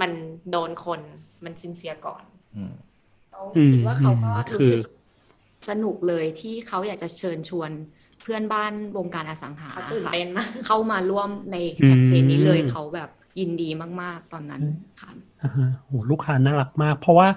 [0.00, 0.10] มัน
[0.50, 1.00] โดนคน
[1.44, 2.22] มัน sincere ก่อน
[2.56, 2.72] อืม
[3.30, 4.80] เขาคิดว่าเขาก็อืมรู้สึก
[5.68, 7.70] สนุกเลยที่เขาอยากจะเชิญชวน
[8.22, 13.68] เพื่อนบ้านวงการอสังหาเขาตื่นค่ะเต้นมากเข้ามาร่วมในแคมเปญนี้เลยอืมเขาแบบยินดี
[14.02, 14.62] มาก ๆ ตอนนั้น
[15.00, 15.10] ค่ะ
[15.42, 17.28] อ่าฮะโหลูกค้าน่ารักมาก เพราะว่า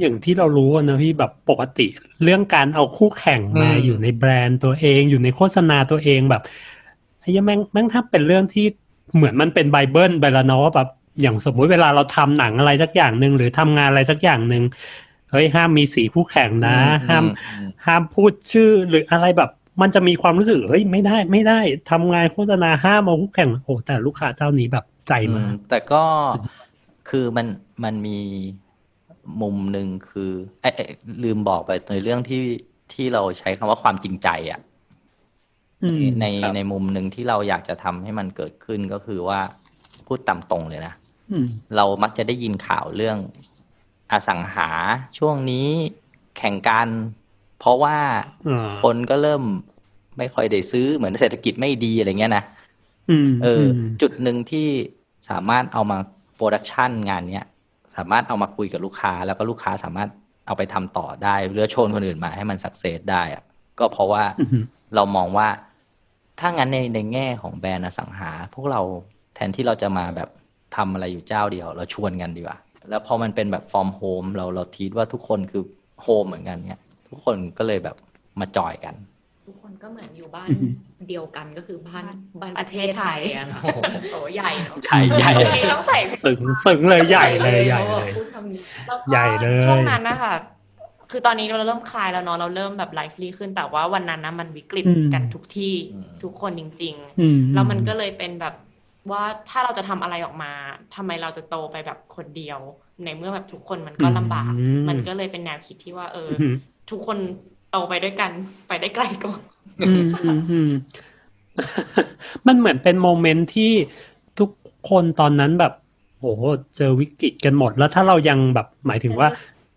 [0.00, 1.86] อย่างที่เรารู้อะนะพี่แบบปกติ
[2.24, 6.42] เรื่องการเอาคู่แข่งมาอืมอยู่ในแบรนด์ตัวเองอยู่ในโฆษณาตัวเองแบบ
[7.20, 8.66] ไอ้เหี้ยแม่งแม่งถ้าเป็นเรื่องที่
[9.16, 10.88] เหมือนมันเป็นไบเบิลไปแล้วเนาะว่าแบบ
[11.20, 14.64] อย่างสมมุติเวลาเราทำหนังอะไรสักอย่างหนึ่งหรือทำงานอะไรสักอย่างหนึ่ง
[15.30, 16.76] เฮ้ยห้ามมีสีคู่แข่งนะ
[17.08, 21.60] ห้ามอืมห้ามพูดชื่อหรืออะไรแบบมันจะมีความรู้สึกเฮ้ยไม่ได้ไม่ได้
[21.90, 26.04] ทำงานโฆษณาห้ามเอาคู่แข่งโอ้แต่ลูกค้าเจ้านี้แบบใจอืมามกแต่ก็
[27.08, 27.46] คือมัน
[27.84, 28.18] มันมี
[29.42, 30.30] มุมหนึ่งคือ
[30.62, 30.84] ไอ้ไอ้
[31.24, 32.42] ลืมบอกไปในเรื่องที่
[32.92, 34.60] ที่เราใช้คำว่าความจริงใจอะ
[35.84, 39.40] อืมในครับ ในมุมหนึ่งที่เราอยากจะทำให้มันเกิดขึ้นก็คือว่า
[40.06, 40.94] พูดตามตรงเลยนะ
[41.30, 43.18] อืม เรามักจะได้ยินข่าวเรื่อง
[44.12, 44.68] อสังหา
[45.18, 45.68] ช่วงนี้
[46.38, 46.88] แข่งกัน
[47.58, 47.96] เพราะว่า
[48.48, 49.42] อ่าคนก็เริ่ม
[50.18, 52.44] ไม่ค่อยได้ซื้อเหมือนเศรษฐกิจไม่ดีอะไรเงี้ยนะ
[53.10, 54.68] อืมเอออมจุดหนึ่งที่
[55.28, 55.98] สามารถเอามา
[56.34, 57.46] production งานเนี้ย
[57.96, 60.10] สามารถเอามาคุยกับลูกค้า แล้วก็ลูกค้าสามารถ
[60.46, 63.42] เอาไปทำต่อได้หรือชวนคนอื่นมาให้มัน success ได้อะ
[63.78, 64.58] ก็เพราะว่าอือฮึ
[64.94, 65.48] เรามองว่า
[66.40, 68.80] ถ้างั้นในในแง่ของแบรนด์อสังหา พวกเรา
[69.34, 70.28] แทนที่เราจะมาแบบ
[70.76, 75.62] ทำอะไรอยู่เจ้าเดียว เราชวนกันดีกว่า แล้วพอมันเป็นแบบ from home เราเรา treat ว่าทุกคนคือ
[76.02, 77.96] home เหมือนกันเนี่ยทุกคนก็เลยแบบ
[78.40, 79.09] มาจอยกันทุ
[79.82, 80.66] กคนก็เหมือนอยู่บ้านอือฮึ
[81.08, 82.04] เดียวกันก็คือบ้าน
[82.40, 83.46] บ้านปประระเทเทศศไทไทยยอะอะ
[84.12, 90.34] โอ้ใหญ่เนาะใหญ่ใหญ่วันนี้ต้องใส่สึงสึงเลยใหญ่เลยใหญ่เลยพูดคำนี้แล้วก็ใหญ่เลยช่วงนั้นนะคะ
[91.10, 98.54] คือตอนนี้เราเริ่มคลายแล้วเนาะเราเริ่มแบบ lively ขึ้นแต่ว่าวันนั้นนะมันวิกฤตอืมกันทุกที่อืมทุกคนจริงอืมๆแล้วมันก็เลยเป็นแบบ
[99.10, 100.52] ว่าถ้าเราจะทำอะไรออกมา
[100.94, 102.58] ทำไมเราจะโตไปแบบคนเดียว
[103.04, 106.54] ในเมื่อแบบทุกคนมันก็ลำบากอืมมันก็เลยเป็นแนวคิดที่ว่า เอออือม
[106.90, 107.18] ทุกคน
[107.70, 108.30] โตไปด้วยกัน
[108.68, 109.40] ไปได้ไกลก่อน
[109.80, 110.70] อืมอืมอืม
[112.46, 113.72] มันเหมือนเป็นโมเมนต์ที่
[114.38, 114.50] ทุก
[114.90, 115.72] คนตอนนั้นแบบ
[116.20, 116.42] โอ้โห
[116.76, 119.28] เจอวิกฤตกันหมด แล้วถ้าเรายังแบบหมายถึงว่า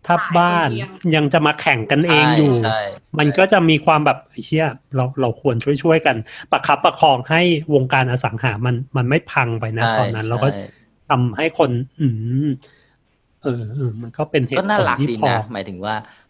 [0.07, 0.69] ถ้าบ้าน
[1.15, 2.79] ยังจะมาแข่งกันเองอยู่ใช่
[3.19, 6.15] มันก็จะมีความแบบไอ้เชี่ยเราเราควรช่วยๆกัน
[6.51, 7.41] ประคับประคองให้
[7.73, 10.63] วงการอสังหามันมันไม่พังไปนะใช่ตอนนั้น เราก็ใช่
[11.09, 12.07] ทำให้คน อื
[12.45, 12.49] ม
[13.43, 16.22] เออเออมันก็เป็นเหตุก็น่าผลรักที่ดีพอนะหมายถึงว่าเออ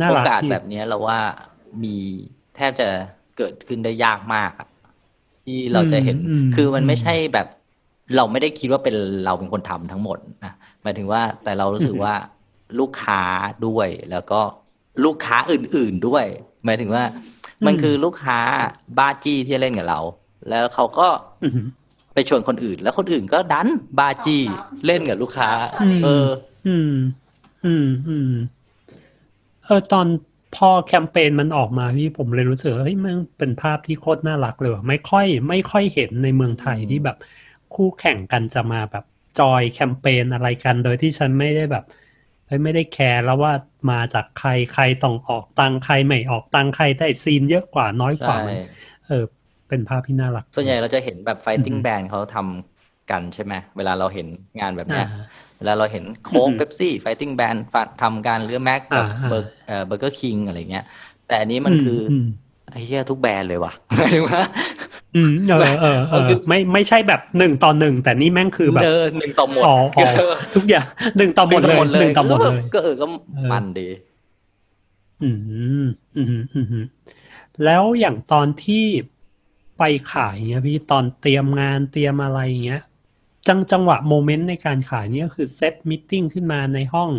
[0.00, 1.18] น่าโอรักกาสดีแบบเนี้ยเราว่า
[1.84, 1.96] มี
[2.56, 2.88] แทบจะ
[3.36, 4.68] เกิดขึ้นได้ยากมากอะ
[5.44, 7.46] ที่เราจะเห็นอืม คือมันไม่อืมใช่แบบ
[8.16, 10.52] เราไม่ได้คิดว่าเป็นเราเป็นคนทำทั้งหมดนะ
[10.82, 12.14] หมายถึงว่าแต่เรารู้สึกอืมว่า
[12.78, 13.22] ลูกค้า
[13.66, 14.40] ด้วยแล้วก็
[15.04, 16.24] ลูกค้าอื่น ๆด้วย
[16.64, 17.04] หมายถึงว่า
[17.66, 18.38] มันคือลูกค้า
[18.98, 20.00] บ้าจี้ที่เล่นกับเรา
[20.48, 21.08] แล้วเขาก็
[21.42, 21.52] อืม
[22.14, 24.42] ไปชวนคนอื่น แล้วคนอื่นก็ดันบ้าจี้
[24.86, 26.26] เล่นกับลูกค้าอืมเออ
[26.66, 26.92] อืม
[27.66, 30.06] อืมอืมเออตอน
[30.56, 37.16] พอแคมเปญมันออกมาพี่ผมเลยรู้สึกว่าเฮ้ยมันเป็นภาพที่โคตรน่ารักเลยว่ะไม่ค่อย ไม่ค่อยเห็นในเมืองไทยที่แบบ
[37.74, 39.04] คู่แข่งกันจะมาแบบ
[39.40, 41.84] จอยแคมเปญอะไรกัน โดยที่ฉันไม่ได้แบบ
[42.46, 43.52] เฮ้ยไม่ได้แคร์แล้วว่า
[43.90, 48.56] มาจากใครใครต้องออกตังค์ใครไม่ออกตังค์ใครได้ scene เยอะกว่าน้อยกว่าใช่มัน
[49.06, 49.24] เออ
[49.68, 54.26] เป็นภาพที่น่ารัก ส่วนใหญ่เราจะเห็นแบบ fighting อืม band เขาทำกันใช่ไหมเวลาเราเห็น
[54.60, 55.24] งานแบบเนี้ยอ่า
[55.60, 60.84] เวลาเราเห็นโค้กอืมเ e ปซี่ fighting band ฟัดทำการหรือแม็กกับอ่าเบอร์เอ่อเบอร์เกอร์คิงอะไรเงี้ย
[61.26, 62.26] แต่อันนี้มันคืออม
[62.70, 64.42] ไอ้เหี้ยทุกแบรนด์เลยว่ะหมายถึงว่า
[65.16, 70.04] อืมเออเออเอมันอคือไม่ไม่ใช่แบบหนึ่งต่อหนึ่งแต่นี่แม่งคือแบบเออหนึ่งต่อหมดอ๋ออ๋อ
[70.54, 73.88] ทุกอย่างหนึ่งต่อหมดเลยหนึ่งต่อหมดเลยก็เออก็เออมันดี
[75.22, 76.84] อืมอืมอืมอืม
[77.64, 78.84] แล้วอย่างตอนที่
[79.78, 82.82] ไปขายเงี้ยพี่ตอนเตรียมงานเตรียมอะไรเงี้ย
[83.50, 87.10] จังจังหวะ moment ในการขายเนี่ยก็คือ set meeting ขึ้นมาในห้อง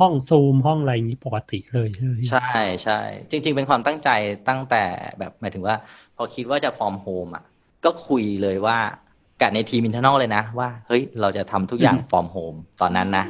[0.00, 4.08] ห้องซูมห้องอะไรอย่างนี้ปกติเลยใช่ไหมพี่ใช่ใช่จริง ๆ เป็นความตั้งใจ
[4.48, 4.84] ตั้งแต่
[5.18, 5.76] แบบหมายถึงว่า
[6.16, 7.44] พอคิดว่าจะ from home อะ
[7.84, 8.78] ก็คุยเลยว่า
[9.40, 13.24] กับในทีม internal เลยนะ ว่าเฮ้ยเราจะทำทุกอย่าง from home ตอนนั้นนะ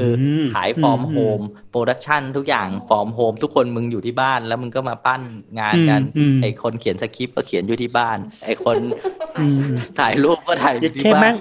[0.00, 0.12] คือ
[0.54, 5.22] ขาย from home production ทุกอย่าง from home ทุกคนมึงอยู่ที่บ้านแล้วมึงก็มาปั้น
[5.60, 8.76] งานกันอืมไอคนเขียนสคริปต์ก็เขียนอยู่ที่บ้าน ไอคน
[9.40, 9.60] อืม
[9.98, 11.36] ถ่ายรูปก็ถ่ายอยึดยู่ที่แค่บ้าแม่นง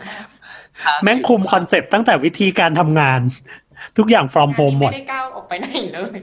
[1.04, 3.22] แม่งคุมค concept ตั้งแต่วิธีการทำงาน
[3.98, 6.20] ทุกอย่าง from งาน home นี้หมไม่ดได้ก้าวออกไปไหนเลย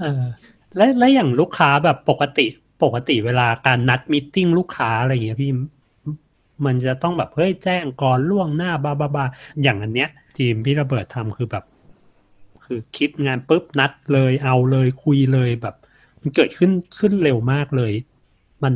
[0.00, 0.24] เออ
[0.76, 2.46] และและอย่างลูกค้าแบบปกติ
[2.84, 5.50] ปกติเวลาการนัดมิทติ้งลูกค้าอะไรอย่างเงี้ยพี่
[6.66, 9.24] มันจะต้องแบบเฮ้ยแจ้งก่อนล่วงหน้าบาบาบา
[9.62, 11.64] อย่างอันเนี้ย ทีมพี่ระเบิดทำคือแบบ
[12.64, 15.76] คือคิดงานปุ๊บนัดเลยเอาเลยคุยเลยแบบ
[16.20, 17.92] มันเกิดขึ้นขึ้นเร็วมากเลย
[18.62, 18.74] มัน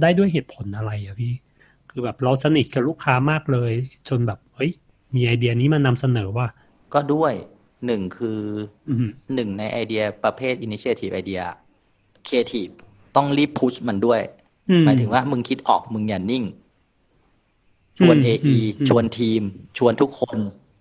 [0.00, 1.32] ได้ด้วยเหตุผลอะไรอะพี่
[1.90, 3.72] คือแบบเราสนิทกับลูกค้ามากเลย
[4.08, 4.70] จนแบบเฮ้ย
[5.14, 6.46] มีไอเดียนี้มานำเสนอว่า
[6.94, 7.32] ก็ด้วย
[7.86, 8.40] หนึ่งคือ
[8.88, 11.44] อืมหนึ่งในไอเดียประเภท initiative idea
[12.26, 12.74] creative
[13.16, 14.20] ต้องรีบพุชมันด้วย
[14.70, 16.44] อืหมายถึงว่ามึงคิดออกมึงอย่านิ่ง
[17.98, 19.42] ชวนอืม AE อืมชวนทีม
[19.78, 20.38] ชวนทุกคน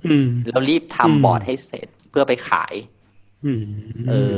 [0.07, 2.73] อืมแล้วรีบอืมทำบอร์ดให้เสร็จเพื่อไปขาย
[3.45, 3.63] อืม
[4.09, 4.35] เออ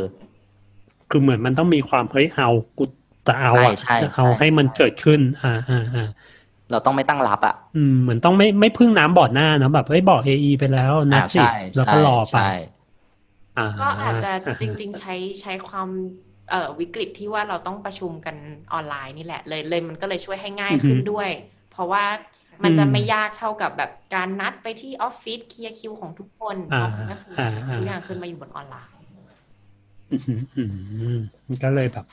[1.10, 2.84] คือเหมือนมันต้องมีความเฮ้ยเอากู
[3.28, 6.08] จะเอาอะใช่ใช่จะเอาใช่ให้มันเกิดขึ้น อ่าอ่าอ่า
[6.72, 12.50] เราต้องไม่ตั้งรับอะ อืมเหมือนต้องไม่ไม่พึ่งน้ำบอดหน้าเนอะแบบเฮ้ยบอกเอไอไปแล้วนะอ่าสิใช่แล้วก็ใช่รอไปใช่
[13.58, 14.32] อ่าก็อาจจะ
[14.62, 15.90] จริง ๆ ใช้ใช้ความ
[16.50, 18.36] เอ่อวิกฤตที่ว่าเราต้องประชุมกัน
[18.74, 21.30] ออนไลน์นี่แหละเลยเลยมันก็เลยช่วยให้ง่ายขึ้นด้วย
[21.72, 22.04] เพราะว่า
[22.64, 29.08] มันจะไม่ยากเท่ากับแบบการนัดไปที่ออฟฟิศเคลียร์คิวของทุกคนอ่าเนาะก็คืออ่าทุกออ่าย่างขึ้นมาอยู่บนออนไลน์
[30.12, 30.64] อืมอื
[31.18, 32.06] มมันก็เลยแบบ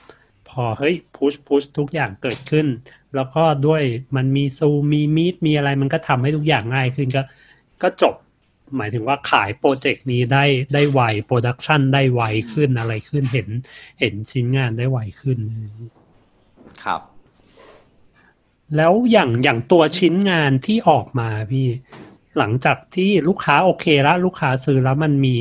[0.49, 2.67] พอเฮ้ย push push ทุกอย่างเกิดขึ้น
[3.15, 3.83] แล้วก็ด้วย
[4.17, 7.23] มันมีซูมีมีดมีอะไรมันก็ทำให้ทุกอย่างง่ายขึ้นก็
[7.83, 8.15] ก็จบ
[8.77, 12.23] หมายถึงว่าขายโปรเจกต์นี้ได้ได้ไว production ได้ไว
[12.53, 13.49] ขึ้นอะไรขึ้นเห็น
[14.01, 15.39] เห็นชิ้นงานได้ไวขึ้น
[16.85, 17.01] ครับ
[18.77, 21.69] แล้วอย่างอย่างตัวชิ้นงานที่ออกมาพี่
[22.39, 25.37] หลังจากที่ลูกค้าโอเคแล้วลูกค้าซื้อแล้วมันมี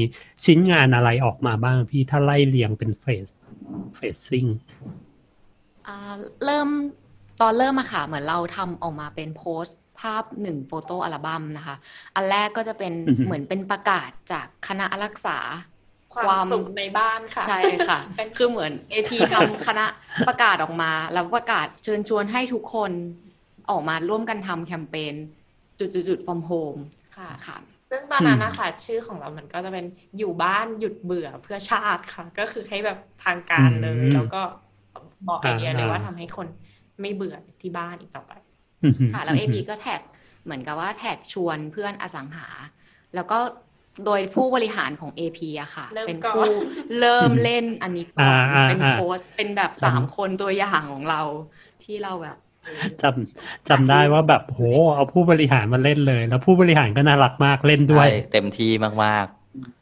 [0.45, 3.27] ชิ้นงานอะไรออกมาบ้างพี่ถ้าไล่เรียงเป็น phase
[3.95, 4.45] phasing
[5.87, 5.97] อ่า
[6.45, 6.69] เริ่ม
[7.41, 11.75] ตอนเริ่มอะค่ะ เหมือนเราทำออกมาเป็นโพสต์ภาพหนึ่ง photo album นะคะ
[12.15, 15.37] อันแรกก็จะเป็นอือฮึเหมือนเป็นประกาศจากคณะรักษา
[16.15, 19.85] ความสุขในบ้านค่ะ ใช่ค่ะเป็นคือเหมือน AP ทำคณะ
[20.27, 22.91] ประกาศออกมา แล้วประกาศเชิญชวนให้ทุกคน
[23.69, 25.13] ออกมาร่วมกันทำแคมเปญ
[25.79, 26.81] จุดๆๆ from home
[27.17, 27.57] ค่ะค่ะ
[27.89, 29.85] ซึ่งตอนนั้นนะคะชื่อของเรามันก็จะเป็น
[30.17, 34.41] อยู่บ้านหยุดเบื่อเพื่อชาติค่ะ ก็คือให้แบบทางการเลยอืมแล้วก็
[35.27, 36.47] บอกไอเดียเลยอ่าว่าทำให้คน
[37.01, 38.33] ไม่เบื่อที่บ้านอีกต่อไป
[39.13, 40.01] ค่ะ แล้ว AP ก็แท็ก
[40.43, 42.47] เหมือนกับว่าแท็กชวนเพื่อนอสังหา
[43.15, 43.39] แล้วก็
[44.05, 46.45] โดยผู้บริหารของ AP อะค่ะเริ่มเป็นก่อนผู้
[46.99, 51.21] เริ่มเล่นอันนี้ก่อนอ่าอ่าเป็นอ่าโพสต์เป็นแบบสามคนตัวอย่างของเรา
[51.83, 52.37] ที่เราแบบ
[53.01, 54.61] จำจำได้ว่าแบบโห
[54.95, 59.25] เอาผู้บริหารมาเล่นเลย แล้วผู้บริหารก็น่ารักมากเล่นด้วยใช่เต็มที่มาก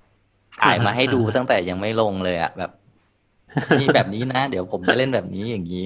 [0.03, 2.71] ๆถ่ายมาให้ดูอ่าตั้งแต่ยังไม่ลงเลยอะแบบ
[3.79, 5.85] นี่แบบนี้นะ เดี๋ยวผมจะเล่นแบบนี้อย่างนี้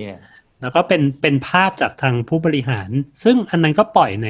[0.62, 2.90] แล้วก็เป็นเป็นภาพจากทางผู้บริหาร
[3.24, 4.30] ซึ่งอันนั้นก็ปล่อยใน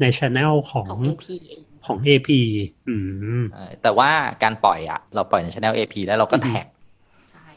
[0.00, 2.40] ในช anel ของของ AP เอง ของ AP
[2.86, 2.94] อื
[3.40, 4.10] มใช่แต่ว่า
[4.42, 6.66] การปล่อยอะ เราปล่อยในช anel AP แล้วเราก็อือฮึแท็ก
[7.30, 7.48] ใช่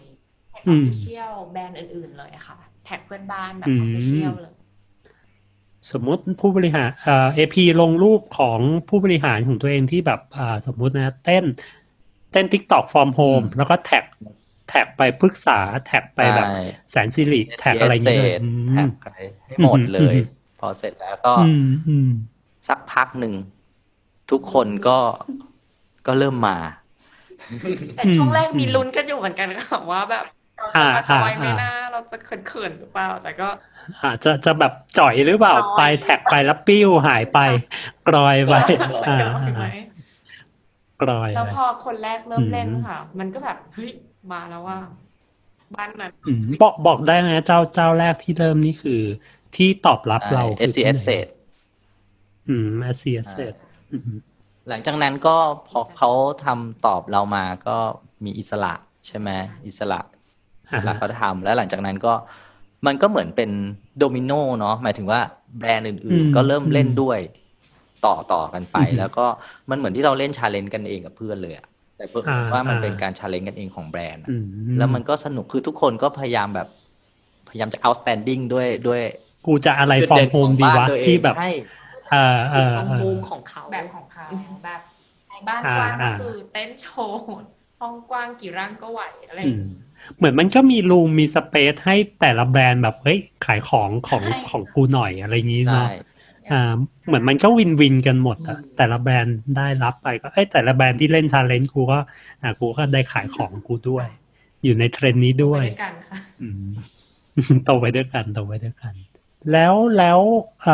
[0.50, 4.56] tagืออมฟฟิเชียลแบรนด์อื่น ๆ เลยค่ะ tag เพื่อนบ้านแบบอือม official เลย
[5.92, 11.46] สมมติผู้บริหารเอ่อ AP ลงรูปของผู้บริหารของตัวเองที่แบบอ่าสมมุตินะ เต้น
[12.32, 14.04] เต้น TikTok from home อืมแล้วก็ tag
[14.68, 16.54] tag ไปปรึกษา tag ไปแบบใช่
[16.92, 19.06] แสนสิริ tag อะไรอย่างเงี้ยเศษอื tag ไป
[19.46, 20.18] ให้หมดเลยอืม
[20.60, 22.08] พอเสร็จแล้วก็อืมอืม
[22.68, 23.34] สักพักหนึ่ง
[24.32, 25.00] ทุกคนก็
[26.08, 26.58] ก็เริ่มมา
[27.96, 30.26] แต่ช่วงแรกมีลุ้นกันอยู่เหมือนกันค่ะว่าแบบ
[30.58, 33.48] เราจะมาจอยไหมนะเราจะเขินๆหรือเปล่า แต่ก็
[34.04, 37.40] อาจจะจะแบบจ่อยหรือเปล่าจ่อยไป tag ไปแล้วปิ้วหายไป
[38.08, 38.56] กร่อยไป
[39.08, 39.66] อ่าเห็นไหม
[41.02, 43.92] กร่อยแล้วไปพอคนแรกเริ่มเล่นอืมค่ะ มันก็แบบเฮ้ย
[44.32, 44.78] มาแล้วว่า
[45.76, 49.02] บ้านนั้นอืมบอกบอกได้ไหมเจ้าเจ้าแรกที่เริ่มนี่คือ
[49.56, 51.08] ที่ตอบรับเรา SC Asset
[52.50, 53.40] อืม SC Asset
[54.70, 55.36] หลังจากนั้นก็
[55.70, 56.12] พอเขา
[56.46, 57.78] ทำตอบเรามาก็
[58.26, 58.74] มีอิสระ
[59.08, 59.30] ใช่ไหม
[59.68, 60.00] อิสระ
[60.74, 62.14] อ่าฮะอิสระเขาทำแล้วหลังจากนั้นก็
[62.88, 63.50] มันก็เหมือนเป็น
[64.00, 65.20] โดมิโนเนาะหมายถึงว่า
[65.60, 67.20] แบรนด์อื่นๆ ก็เริ่มเล่นด้วย
[68.06, 69.26] ต่อต่อกันไป แล้วก็
[69.70, 71.66] มันเหมือนที่เราเล่น challenge กันเองกับเพื่อนเลยอะ
[71.98, 72.24] แต่เพื่อ
[72.54, 74.36] ว่ามันเป็นการ challenge กันเองของแบรนด์อะอื
[74.74, 76.68] มแล้วมันก็สนุกคือทุกคนก็พยายามแบบ
[77.50, 79.02] พยายามจะ outstanding ด้วยด้วย
[79.46, 81.79] กูจะอะไรจุดฟอร์เด่มนโฮขอมงดีบ้านวะตัวเอที่งแบบใช่เออเออ
[82.74, 84.26] ของเออมุมของเขาแบบของเขา
[84.64, 84.80] แบบ
[85.48, 87.18] บ้านอ่ากว้างก็อ่าคือเต้นโชว์
[87.80, 89.72] ห้องกว้างกี่ร่างก็ไหวอะไรออืย่างมเงี้ย
[90.18, 95.88] เหมือนมันก็มีรูมมีสเปซให้แต่ละแบรนด์แบบเฮ้ยขายของของใช่ของกูหน่อยอะไรอย่างนี้ใช่เนาะ
[96.50, 96.56] อ่า
[97.06, 102.00] เหมือนมันก็วินวินกันหมดอะแต่ละแบรนด์ได้รับไปก็เอ้ยแต่ละแบรนด์ที่เล่นชาเลนจ์กูก็
[102.42, 104.08] อ่ากูก็ได้ขายของกูด้วย
[104.64, 106.66] อยู่ในเทรนด์นี้ด้วยไปด้วยกันค่ะอืม
[107.66, 108.96] โตไปด้วยกันโตไปด้วยกัน
[109.52, 110.22] แล้วแล้ว
[110.62, 110.72] เอ่อ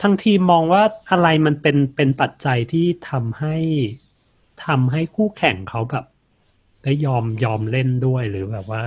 [0.00, 3.56] ทางทีมมองว่าอะไรมันเป็นเป็นปัจจัยที่ทำให้
[4.66, 6.04] ทำให้คู่แข่งเขาแบบ
[6.84, 8.82] ได้ยอมยอมเล่นด้วยหรือแบบว่า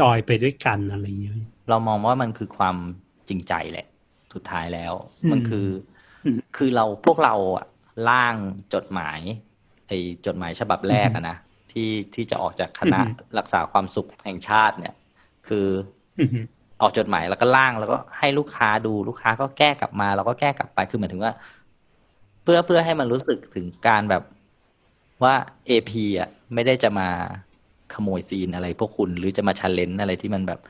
[0.00, 1.34] จอยไปด้วยกันอะไรอย่างเงี้ย
[1.68, 2.76] เรามองว่ามันคือความ
[3.28, 3.86] จริงใจแหละ
[4.34, 5.66] สุดท้ายแล้วอืมมันคือ
[6.24, 7.66] อมคือเราพวกเราอะ
[8.08, 8.34] ร่าง
[8.74, 9.20] จดหมาย
[9.86, 11.36] ไอ้จดหมายฉบับแรกอะนะ
[11.72, 14.94] ที่ที่จะออกจากคณะอือฮึรักษาความสุขแห่งชาติเนี่ย
[15.48, 15.66] คือ
[16.80, 21.32] อือฮึออกจดหมายแล้วก็ร่างแล้วก็ให้ลูกค้าดูลูกค้าก็แก้กลับมาเราก็แก้กลับไปคือหมายถึงว่า
[22.42, 24.22] เพื่อเพื่อให้มันรู้สึกถึงการแบบ
[25.24, 25.34] ว่า
[25.68, 27.08] AP อะไม่ได้จะมา
[27.94, 30.60] ขโมยซีนอะไร พวกคุณหรือจะมาชันเลนอะไรที่มันแบบ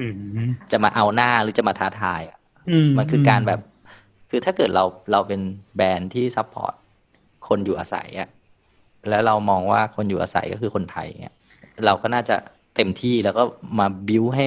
[0.00, 0.14] อืม
[0.72, 2.38] จะมาเอาหน้าหรือจะมาท้าทายอะ
[2.70, 3.60] อืมมันคือการแบบ
[4.30, 5.40] คือถ้าเกิดเราเราเป็น
[5.76, 6.74] แบรนด์ที่ support
[7.48, 8.28] คนอยู่อาศัยอะ
[9.08, 11.34] แล้วเรามองว่าคนอยู่อาศัยก็คือคนไทยเนี่ย
[11.86, 12.36] เราก็น่าจะ
[12.76, 13.42] เต็มที่แล้วก็
[13.78, 14.46] มาบิวให้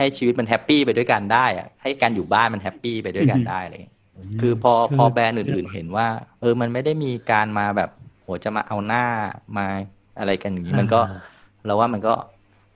[0.00, 3.98] ให้ชีวิตมัน happy ไปด้วยกันได้อะให้การอยู่บ้านมัน happy ไปด้วยกันได้อะไรอย่างเลย
[4.40, 6.06] คือพอพอแบรนด์อื่นๆเห็นว่า
[6.40, 7.90] เออมันไม่ได้มีการมาแบบ
[8.22, 9.04] โหจะมาเอาหน้า
[9.58, 9.66] มา
[10.18, 11.00] อะไรกันอย่างนี้มันก็
[11.66, 12.14] เราว่ามันก็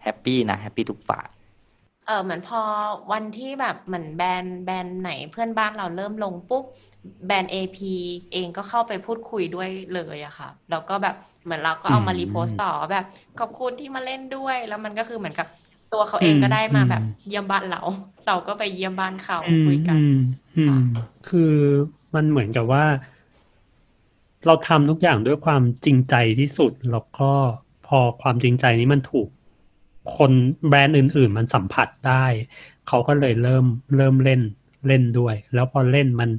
[0.02, 1.26] happy นะ happy ทุกฝ่าย
[2.06, 2.60] เออเหมือนพอ
[3.12, 6.64] วันที่แบบเหมือนแบรนด์แบรนด์ไหนเพื่อนบ้านเราเริ่มลงปุ๊บ
[7.26, 7.78] แบรนด์ AP
[8.32, 13.04] เองก็เข้าไปพูดคุยด้วยเลยอะค่ะแล้วก็แบบเหมือนเราก็เอามา repost ต่อแบบ
[13.38, 15.46] ขอบคุณที่มาเล่นด้วย แล้วมันก็คือเหมือนกับ
[15.94, 17.80] ตัวเขาเองก็ได้มาแบบเยี่ยมบ้านเรา
[18.26, 20.18] เราก็ไปเยี่ยมบ้านเขาอืมคุยกันอืม
[20.56, 20.84] อืม
[21.28, 21.52] คือ
[22.14, 22.84] มันเหมือนกับว่า
[24.46, 27.30] เราทำทุกอย่างด้วยความจริงใจที่สุด แล้วก็
[27.86, 29.28] พอความจริงใจนี้มันถูก
[30.16, 30.32] คน
[30.68, 32.24] แบรนด์อื่น ๆ มันสัมผัสได้
[32.88, 34.40] เขาก็เลยเริ่มเริ่มเล่น
[34.86, 36.30] เล่นด้วย แล้วพอเล่นมัน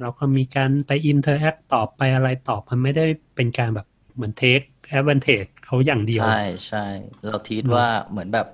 [0.00, 6.86] เราก็มีการไป interact ตอบไปอะไรตอบมันไม่ได้เป็นการแบบเหมือนเทคแอด a n นเทจเขาอย่างเดียว ใช่ใช่
[7.26, 8.46] เราคิดว่าเหมือนแบบ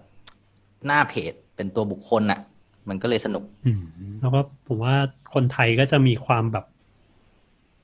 [0.87, 2.41] หน้าเพจเป็นตัวบุคคลน่ะ
[2.89, 3.83] มันก็เลยสนุกอืม
[4.21, 4.95] แล้วก็ผมว่า
[5.35, 6.65] คนไทยก็จะมีความแบบ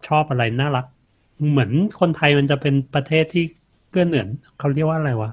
[0.07, 0.87] ชอบอะไรน่ารัก
[1.51, 3.45] เหมือนคนไทยมันจะเป็นประเทศที่
[3.91, 5.31] เกื้อหนุนเขาเรียกว่าอะไรวะ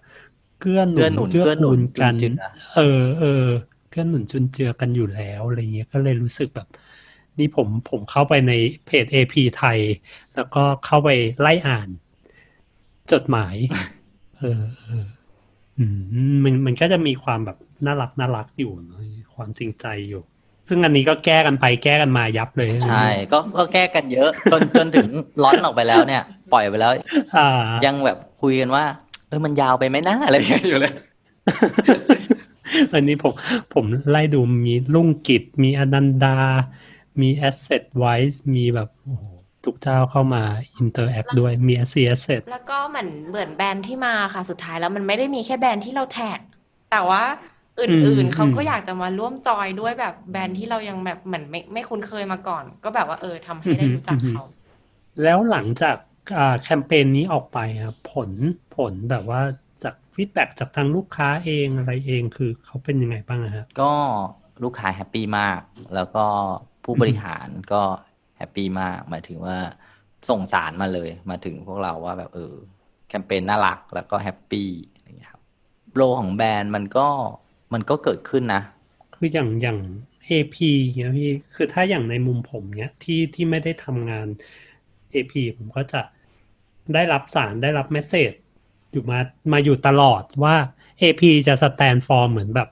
[0.60, 3.46] เกื้อหนุเกื้อหนุนเกื้อเกื้อหนุกูนลกันจุนเจือเออเออ
[3.90, 6.68] เกื้อหนุนจุนเจือกันอยู่แล้วอะไรเงี้ยก็เลยรู้สึกแบบ
[7.40, 8.52] นี่ผมผมเข้าไปใน
[8.86, 9.80] เพจ AP ไทย
[10.36, 11.10] แล้วก็เข้าไป
[11.42, 11.90] ไล่อ่าน
[13.12, 13.56] จดหมาย
[14.40, 15.19] เออเอออื
[16.32, 19.02] มมันมันก็จะมีความแบบน่ารักน่ารักอยู่เนอะ
[19.36, 20.24] ความจริงใจอยู่
[20.70, 25.08] ซึ่งอันนี้ก็แก้กันไปแก้กันมายับเลย ใช่ ก็ก็แก้กันเยอะ จนจนถึง
[25.44, 26.92] launch ออกไปแล้วเนี่ย ปล่อยไปแล้ว
[27.38, 27.50] อ่า
[27.86, 28.84] ยังแบบคุยกันว่า
[29.28, 30.94] เออมันยาวไปไหมนะอะไรอย่างเงี้ยอยู่เลย
[32.94, 33.34] อันนี้ผม
[33.74, 36.38] ผมไล่ดูมีลุมพินีมีอนันดา
[37.22, 39.24] มี Asset Wise มีแบบโอ้โห
[39.70, 40.44] ทุกเจ้าเข้ามา
[40.78, 46.40] interact ด้วยมี SC Asset แล้วก็เหมือนเหมือนแบรนด์ที่มาค่ะสุดท้ายแล้วมันไม่ได้มีแค่แบรนด์ที่เรา tag
[46.92, 47.24] แต่ว่า
[47.82, 54.44] อื่นๆเขาก็อยากจะมาร่วมจอยด้วยแบบแบรนด์ที่เรายังแบบเหมือนไม่ไม่คุ้นเคยมาก่อน ก็แบบว่าเออทำให้ได้รู้จักเขา
[55.24, 55.96] แล้วหลังจาก
[56.64, 58.30] แคมเปญนี้ออกไปครับผล
[58.76, 59.42] ผลแบบว่า
[59.84, 63.94] จาก feedback จากทางลูกค้าเองอะไรเองคือเขาเป็นยังไงบ้างครับก็
[64.64, 65.60] ลูกค้า happy มาก
[65.96, 66.26] แล้วก็
[66.84, 67.82] ผู้บริหารก็
[68.40, 69.58] happy มากหมายถึงว่า
[70.30, 72.54] ส่งสารมาเลย มาถึงพวกเราว่าแบบเออ
[73.08, 75.42] แคมเปญน่ารักแล้วก็ happy อะไรอย่างเงี้ยครับ
[75.96, 77.08] โลของแบรนด์มันก็
[77.74, 78.62] มันก็เกิดขึ้นนะ
[79.16, 79.80] คืออย่างอย่าง
[80.30, 80.58] AP
[80.98, 84.28] เงี้ยพี่คือถ้าอย่างในมุมผมเนี้ยที่ที่ไม่ได้ทำงาน
[85.14, 86.02] AP ผมก็จะ
[86.94, 88.32] ได้รับสารได้รับ message
[88.92, 89.20] อยู่มา
[89.54, 90.56] มาอยู่ตลอดว่า
[91.02, 92.70] AP จะ stand for เหมือนแบบ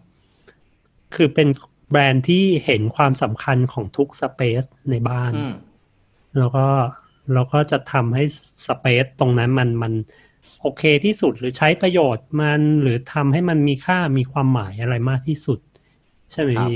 [1.16, 1.48] คือเป็น
[1.92, 5.52] แบรนด์ที่เห็นความสำคัญของทุก space ในบ้านอืม
[6.38, 6.68] แล้วก็
[7.34, 8.24] เราก็จะทำให้
[8.68, 9.94] สเปซตรงนั้นมันมัน
[10.62, 15.60] โอเคที่สุดหรือใช้ประโยชน์มันหรือทำให้มันมีค่ามีความหมายอะไรมากที่สุด
[16.32, 16.76] ใช่ไหมครับพี่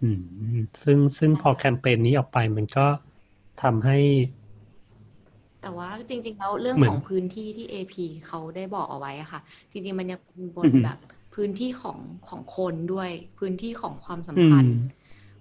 [0.00, 0.20] อืม
[0.82, 2.86] ซึ่งซึ่งพอแคมเปญนี้ออกไปมันก็
[3.58, 3.94] ทำให้
[5.60, 9.40] แต่ว่าจริง ๆ แล้วเรื่องเหมือนของพื้นที่ที่ AP เขาได้บอกเอาไว้อะค่ะ
[9.72, 10.96] จริง ๆ มันยังเป็นบอืนอฮึแบบ
[11.38, 14.78] พื้นที่ของของคนด้วย พื้นที่ของความสัมพันธ์ อืม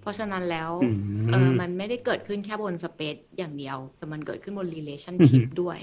[0.01, 0.95] เพราะฉะนั้นแล้วอืม
[1.31, 5.79] เออมันไม่ได้เกิดขึ้นแค่บน space อย่างเดียว แต่มันเกิดขึ้นบน relationship อือฮึด้วย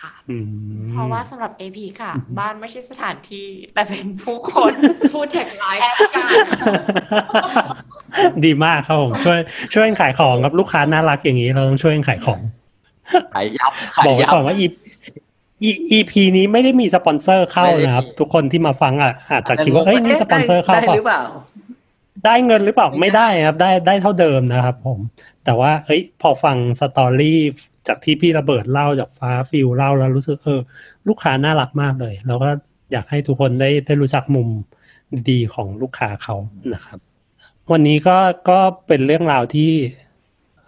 [0.00, 0.46] ค่ะอืม
[0.90, 4.72] เพราะว่าสำหรับ AP ค่ะ บ้านไม่ใช่สถานที่ แต่เป็นผู้คน
[5.12, 6.36] พูด tagline แอบการ
[8.44, 9.38] ดีมากครับผมช่วย
[9.74, 12.40] ช่วยกันขายของครับลูกค้าน่ารักอย่างนี้เราต้องช่วยกันขายของ
[13.34, 14.74] ขายยับขายบอกไว้ยับก่อนว่า EP
[15.96, 21.22] EP นี้ไม่ได้มีสปอนเซอร์เข้านะครับ ทุกคนที่มาฟังอะอาจจะคิดว่าเอ้ยนี่สปอนเซอร์เข้าได้เปล่าหรือเปล่า
[22.24, 25.00] ได้เงินหรือเปล่าไม่ได้ครับ ได้ได้เท่าเดิมนะครับ ผม
[25.44, 27.40] แต่ว่าเฮ้ย พอฟัง story
[27.88, 30.60] จากที่พี่ระเบิดเล่าจากฟ้าฟิลเล่าแล้วรู้สึกเออ
[31.08, 32.50] ลูกค้าน่ารักมากเลย แล้วก็
[32.92, 34.48] อยากให้ทุกคนได้ได้รู้จักมุม
[35.30, 36.36] ดีของลูกค้าเขา
[36.74, 36.98] นะครับ
[37.72, 38.18] วันนี้ก็
[38.50, 39.70] ก็เป็นเรื่องราวที่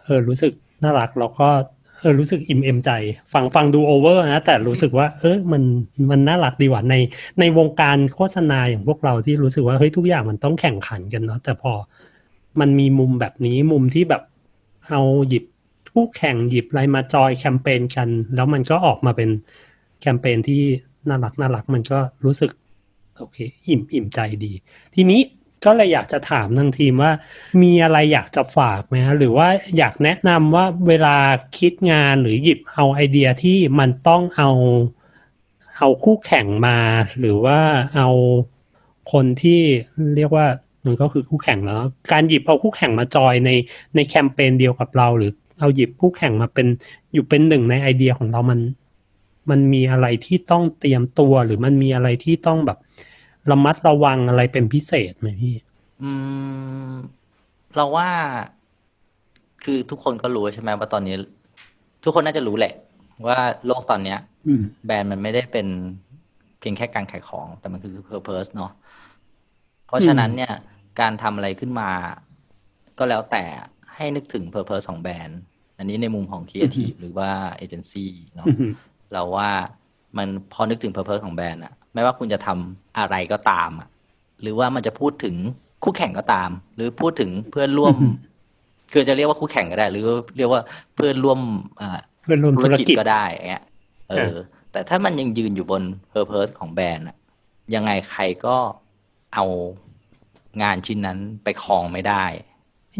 [0.04, 1.48] เออรู้สึกน่ารักแล้วก็
[2.04, 2.90] เออรู้สึกอิ่มเอมใจ
[3.32, 5.62] ฟังฟังดู over นะ แต่รู้สึกว่า เออมัน
[6.10, 6.94] มันน่ารักดีว่ะใน
[7.40, 11.72] ในวงการโฆษณาอย่างพวกเราที่รู้สึกว่าเฮ้ยทุกอย่างมันต้องแข่งขันกันเนาะแต่พอ
[12.60, 14.22] มันมีมุมแบบนี้มุมที่แบบ
[14.88, 15.44] เอาหยิบ
[15.92, 19.30] คู่แข่งหยิบอะไรมาจอยแคมเปญกัน แล้วมันก็ออกมาเป็น
[20.00, 20.62] แคมเปญที่
[21.08, 22.50] น่ารักน่ารักมันก็รู้สึก
[23.18, 23.38] โอเค
[23.68, 24.52] อิ่มอิ่มใจดี
[24.94, 25.20] ทีนี้
[25.64, 27.12] ก็เลยอยากจะถามทางทีมว่า
[27.62, 29.48] มีอะไรอยากจะฝากไหมฮะหรือว่า
[29.78, 31.16] อยากแนะนำว่าเวลา
[31.58, 34.50] คิดงานหรือหยิบเอาไอเดียที่มันต้องเอา
[35.78, 36.78] เอาคู่แข่งมา
[37.18, 37.58] หรือว่า
[37.96, 38.08] เอา
[39.12, 39.60] คนที่
[40.16, 40.46] เรียกว่า
[40.84, 41.80] มันก็คือคู่แข่งแล้ว
[42.12, 43.50] การหยิบเอาคู่แข่งมาจอยใน
[43.94, 46.66] ในแคมเปญเดียวกับเราหรือเอาหยิบคู่แข่งมาเป็น
[47.12, 48.60] อยู่เป็นหนึ่งในไอเดียของเรามัน
[49.50, 52.78] มันมีอะไรที่ต้องเตรียมตัวหรือมันมีอะไรที่ต้องแบบ
[53.50, 55.54] ระมัดระวังอะไรเป็นพิเศษไหมพี่
[56.02, 56.12] อื
[56.92, 56.94] ม
[57.76, 58.08] เราว่า
[59.64, 61.14] คือทุกคนก็รู้ใช่ไหมว่าตอนนี้
[62.04, 62.74] ทุกคนน่าจะรู้แหละ
[63.26, 65.66] ว่าโลกตอนเนี้ยอืมแบรนด์มันไม่ได้เป็น
[66.60, 68.72] เพียงแค่การขายของ แต่มันคือ purpose เนาะ
[69.86, 70.52] เพราะฉะนั้นเนี่ย
[71.00, 71.90] การทำอะไรขึ้นมา
[72.98, 73.44] ก็แล้วแต่
[73.94, 75.40] ให้นึกถึง purpose ของแบรนด์
[75.78, 78.72] อันนี้ในมุมของ creative หรือว่าเอเจนซี่เนาะอือหือ
[79.12, 79.50] เราว่า
[80.16, 83.88] มันพอนึกถึง purpose ของแบรนด์อะ ไม่ว่าคุณจะทำอะไรก็ตามอะ
[84.42, 85.36] หรือว่ามันจะพูดถึง
[85.84, 87.94] คู่แข่งก็ตาม หรือพูดถึงเพื่อนร่วม
[88.92, 90.60] คือจะเรียกว่าคู่แข่งก็ได้ หรือเรียกว่า
[90.94, 91.40] เพื่อนร่วม
[91.80, 93.64] อ่าเพื่อนร่วมธุธุรรกิจกิจก็ได้อย่างเงี้ย
[94.10, 94.34] เออ
[94.72, 95.82] แต่ถ้ามันยังยืนอยู่บน
[96.12, 97.16] purpose ของแบรนด์อะ
[97.74, 98.56] ยังไงใครก็
[99.34, 99.44] เอา
[100.62, 102.24] งานชิ้นนั้นไปครองไม่ได้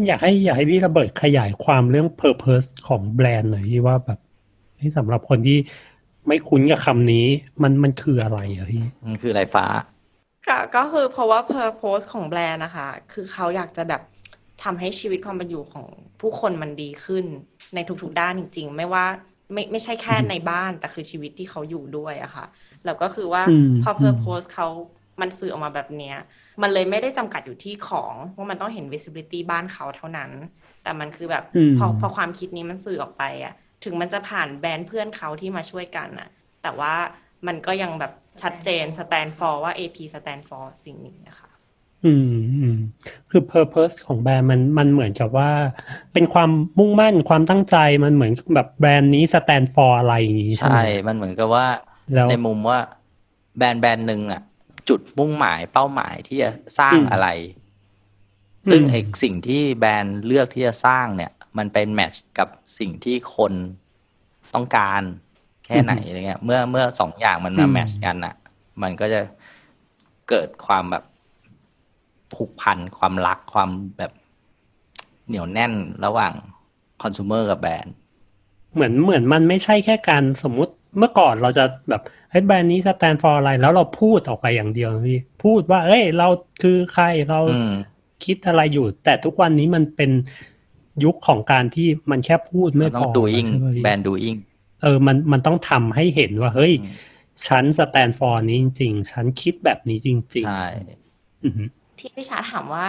[0.07, 4.19] อยากให้อยากให้พี่ระเบิดขยายความเรื่อง purpose ของแบรนด์หน่อยพี่ว่าแบบ
[4.79, 5.57] ที่สำหรับคนที่
[6.27, 7.25] ไม่คุ้นกับคำนี้
[7.61, 9.65] มันมันคืออะไรอะพี่มันคืออะไรฟ้า
[10.47, 14.01] ค่ะ ก็คือเพราะว่า purpose ของแบรนด์นะคะ คือเขาอยากจะแบบ
[14.63, 15.87] ทำให้ชีวิตความเป็นอยู่ของ
[16.21, 17.25] ผู้คนมันดีขึ้น
[17.75, 19.05] ในทุกๆด้านจริง ๆ ไม่ว่า
[19.53, 22.45] ไม่ไม่ใช่แค่ในบ้านแต่คือชีวิตที่เขาอยู่ด้วยอะค่ะ
[22.85, 24.67] แล้วก็คือว่าอืมพออืม purpose เขา
[25.21, 26.15] มันสื่อออกมาแบบเนี้ย
[26.61, 30.31] มันเลยไม่ได้จำกัดอยู่ที่ของว่ามันต้องเห็น visibility บ้านเขาเท่านั้น
[30.81, 33.53] แต่มันคือแบบอืมพอพอความคิดนี้มันสื่อออกไปอะ
[33.85, 36.29] ถึงมันจะผ่านแบรนด์เพื่อนเขาที่มาช่วยกันอะ
[36.63, 36.93] แต่ว่า
[37.47, 41.49] มันก็ยังแบบชัดเจน stand for ว่า AP stand for สิ่งนี้นะคะ
[42.05, 42.77] อืมอืม
[43.29, 45.51] คือ purpose ของแบรนด์มันมันเหมือนกับว่า
[46.13, 51.67] เป็นความมุ่งมั่นความตั้งใจมันเหมือนแบบแบรนด์นี้ stand for อะไรอย่างนี้ใช่ไหใช่มมันเหมือนกับว่า
[52.13, 52.79] แล้วในมุมว่า
[53.57, 54.41] แบรนด์แบรนด์หนึ่งอะ
[54.89, 57.27] จุดมุ่งหมายเป้าหมายที่จะสร้างอืมอะไร
[58.69, 62.49] ซึ่งอืมไอสิ่งที่แบรนด์เลือกที่จะสร้างเนี่ย มันเป็นแมทช์กับ
[62.79, 63.53] สิ่งที่คน
[64.55, 65.01] ต้องการ
[65.65, 68.35] แค่ไหนอะไรเงี้ย เมื่อเมื่อสองอย่างมันมาแมทช์กันอะ
[68.81, 69.21] มันก็จะ
[70.29, 71.03] เกิดความแบบ
[72.33, 74.11] ผูกพันความรักความแบบ
[75.27, 75.73] เหนียวแน่น
[76.05, 76.33] ระหว่าง
[77.01, 77.93] คอน sumer กับแบรนด์
[78.73, 86.27] เหมือนเหมือนมันไม่ใช่แค่การสมมุติเมื่อก่อนเราจะแบบเฮ้ยแบรนด์นี้ stand for อะไร แล้วเราพูดออกไปอย่างเดียวนะพี่พูดว่า เอ้ย เรา
[86.61, 87.73] คือใครเราอืม
[88.25, 90.11] คิดอะไรอยู่ แต่ทุกวันนี้มันเป็น
[91.03, 94.35] ยุคของการที่มันแค่พูดไม่พอ มันต้อง doing ใช่ไหมพี่แบรนด์ doing
[94.83, 96.73] เออมันมันต้องทำให้เห็นว่า เฮ้ย
[97.47, 100.17] ฉัน stand for นี้จริงๆ ฉันคิดแบบนี้จริง
[100.47, 101.67] ใช่ๆอือหือ
[101.99, 102.87] ที่พี่ชาถามว่า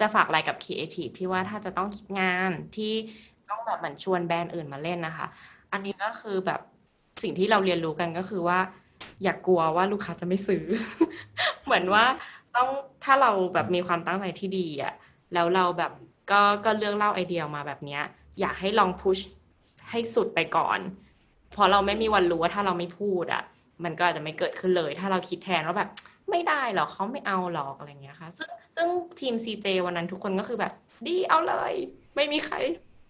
[0.00, 2.92] จะฝากอะไรกับครีเอทีฟที่ว่าถ้าจะต้องคิดงานที่
[3.50, 5.26] ต้องแบบเหมือนชวนแบรนด์อื่นมาเล่นนะคะ
[5.72, 6.60] อันนี้ก็คือแบบ
[7.22, 8.58] สิ่งที่เราเรียนรู้กันก็คือว่า
[9.22, 10.64] อย่ากลัวว่าลูกค้าจะไม่ซื้อ
[11.64, 12.04] เหมือนว่า
[12.56, 12.68] ต้อง
[13.04, 14.94] ถ้าเราแบบมีความตั้งใจที่ดีอะ
[15.34, 15.92] แล้วเราแบบ
[16.30, 18.02] ก็ก็เลือกเล่าไอเดียออกมาแบบเนี้ย
[18.40, 19.18] อยากให้ลองพุช
[19.90, 20.78] ให้สุดไปก่อน
[21.52, 23.42] เพราะเราไม่มีวันรู้ว่าถ้าเราไม่พูดอะ
[23.84, 25.90] มันก็อาจจะไม่เกิดขึ้นเลย ถ้าเราคิดแทนว่าแบบ
[26.30, 28.86] ไม่ได้หรอกเขาไม่เอาหรอกอะไรเงี้ยค่ะ ซึ่งซึ่ง
[29.20, 30.72] ทีม CJ วันนั้นทุกคนก็คือแบบ
[31.06, 31.72] ดีเอาเลย
[32.16, 32.56] ไม่มีใคร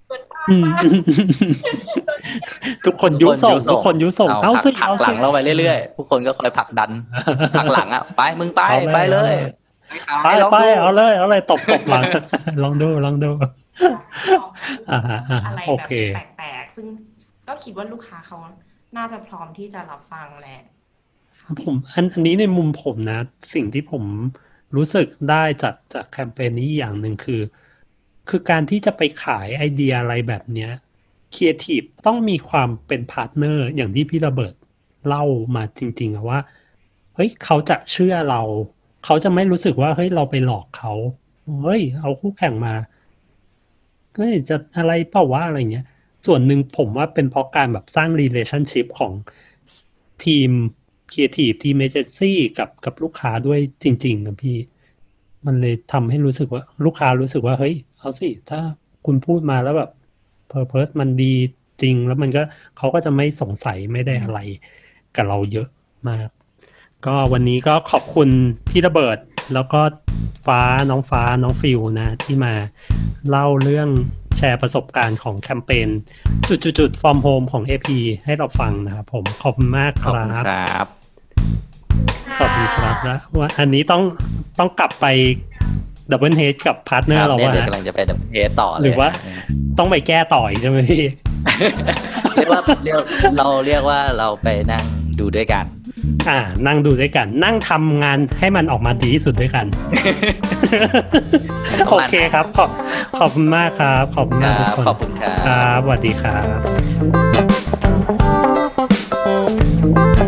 [0.07, 0.83] เปิดบ้านอืมบ้าง
[2.87, 6.91] ทุกคนยุส่งทุกคนยุส่งเอาเอาผลัสิกผลักเอาหลัสิงเราไปเรื่อยๆผู้คนก็คอยผลักดัน
[7.59, 9.35] ผลักหลังอะไปมึงไปเอาเลยไปเลย
[10.23, 12.05] ไปลองไปดูเอาเลยเอาเลยตบตบหลัง
[12.63, 13.31] ลองดูลองดู
[14.91, 16.87] อ่าฮะอ่าฮะอะไรโอแบบเคแปลกๆซึ่ง
[17.49, 18.39] ก็คิดว่าลูกค้าเขา
[18.97, 20.61] น่าจะพร้อมที่จะรับฟังแหละ
[21.63, 23.19] ผมอันอันนี้ในมุมผมนะ
[23.55, 24.05] สิ่งที่ผม
[24.77, 27.41] รู้สึกได้จากจากแคมเปญนี้อย่างหนึ่งคือ
[28.29, 30.71] คือการที่จะไปขายไอเดียอะไรแบบเนี้ย
[31.33, 34.55] ครีเอทีฟต้องมีความเป็น partner อย่างที่พี่ระเบิด
[35.07, 35.25] เล่า
[35.57, 36.41] มาจริงๆอะว่า
[37.15, 38.43] เฮ้ยเขาจะเชื่อเรา
[39.05, 40.93] เขาจะไม่รู้สึกว่าเฮ้ยเราไปหลอกเขา
[41.63, 42.75] เฮ้ยเอาคู่แข่งมา
[44.15, 45.87] เฮ้ยจะอะไรเปล่าวะอะไรเงี้ย
[46.27, 49.13] ส่วนหนึ่งผมว่าเป็นเพราะการแบบสร้าง relationship ของ
[50.25, 50.51] ทีม
[51.11, 54.57] ครีเอทีฟทีมเอเจนซี่กับกับลูกค้าด้วยจริงๆนะพี่
[55.47, 58.61] มันเลยทำให้รู้สึกว่าลูกค้ารู้สึกว่า เฮ้ย เอาสิ ถ้า
[59.07, 59.91] คุณพูดมาแล้วแบบ
[60.49, 61.33] เพอร์เพสมันดี
[61.83, 62.43] จริง แล้วมันก็
[62.77, 64.39] เขาก็จะไม่สงสัยไม่ได้อะไร
[65.17, 65.69] กับเราเยอะ
[66.09, 66.29] มาก
[67.07, 68.29] ก็วันนี้ก็ขอบคุณ
[68.71, 69.19] พี่ระเบิด
[69.55, 69.81] แล้วก็
[70.47, 72.55] ฟ้าน้องฟ้าน้องฟิวนะ ที่มา
[73.29, 73.89] เล่าเรื่อง
[74.37, 75.89] แชร์ประสบการณ์ของแคมเปญ
[76.49, 77.89] จุดๆๆ from home ของ AP
[78.25, 80.87] ให้เราฟังนะครับผมขอบคุณมากขคอบรัคุณบครับ
[82.39, 84.03] ขอบคุณครับแล้วว่าอันนี้ต้อง
[84.59, 85.07] ต้องกลับไป
[86.11, 89.45] ดับเบิลเฮดกับพาร์ทเนอคร์รับเราเนี่ยว่าเดี๋ยวกำลังจะไปดับเทสต่อเลยหรือว่านะ
[89.79, 91.05] ต้องไปแก้ต่ออีกใช่ไหมพี่
[92.35, 92.97] เรียกว่าเรียก
[93.39, 94.85] เราเรียกว่าเราไปนั่ง
[95.19, 95.65] ดูด้วยกัน
[96.29, 99.67] อ่า นั่งดูด้วยกัน นั่งทำงานให้มันออกมาดีที่สุดด้วยกัน
[101.89, 102.71] โอเคครับ ขอบ
[103.19, 105.33] ขอบคุณมากครับ ขอบคุณมากทุกคนขอบคุณครั
[105.77, 106.39] บสวัสดีครั
[110.25, 110.28] บ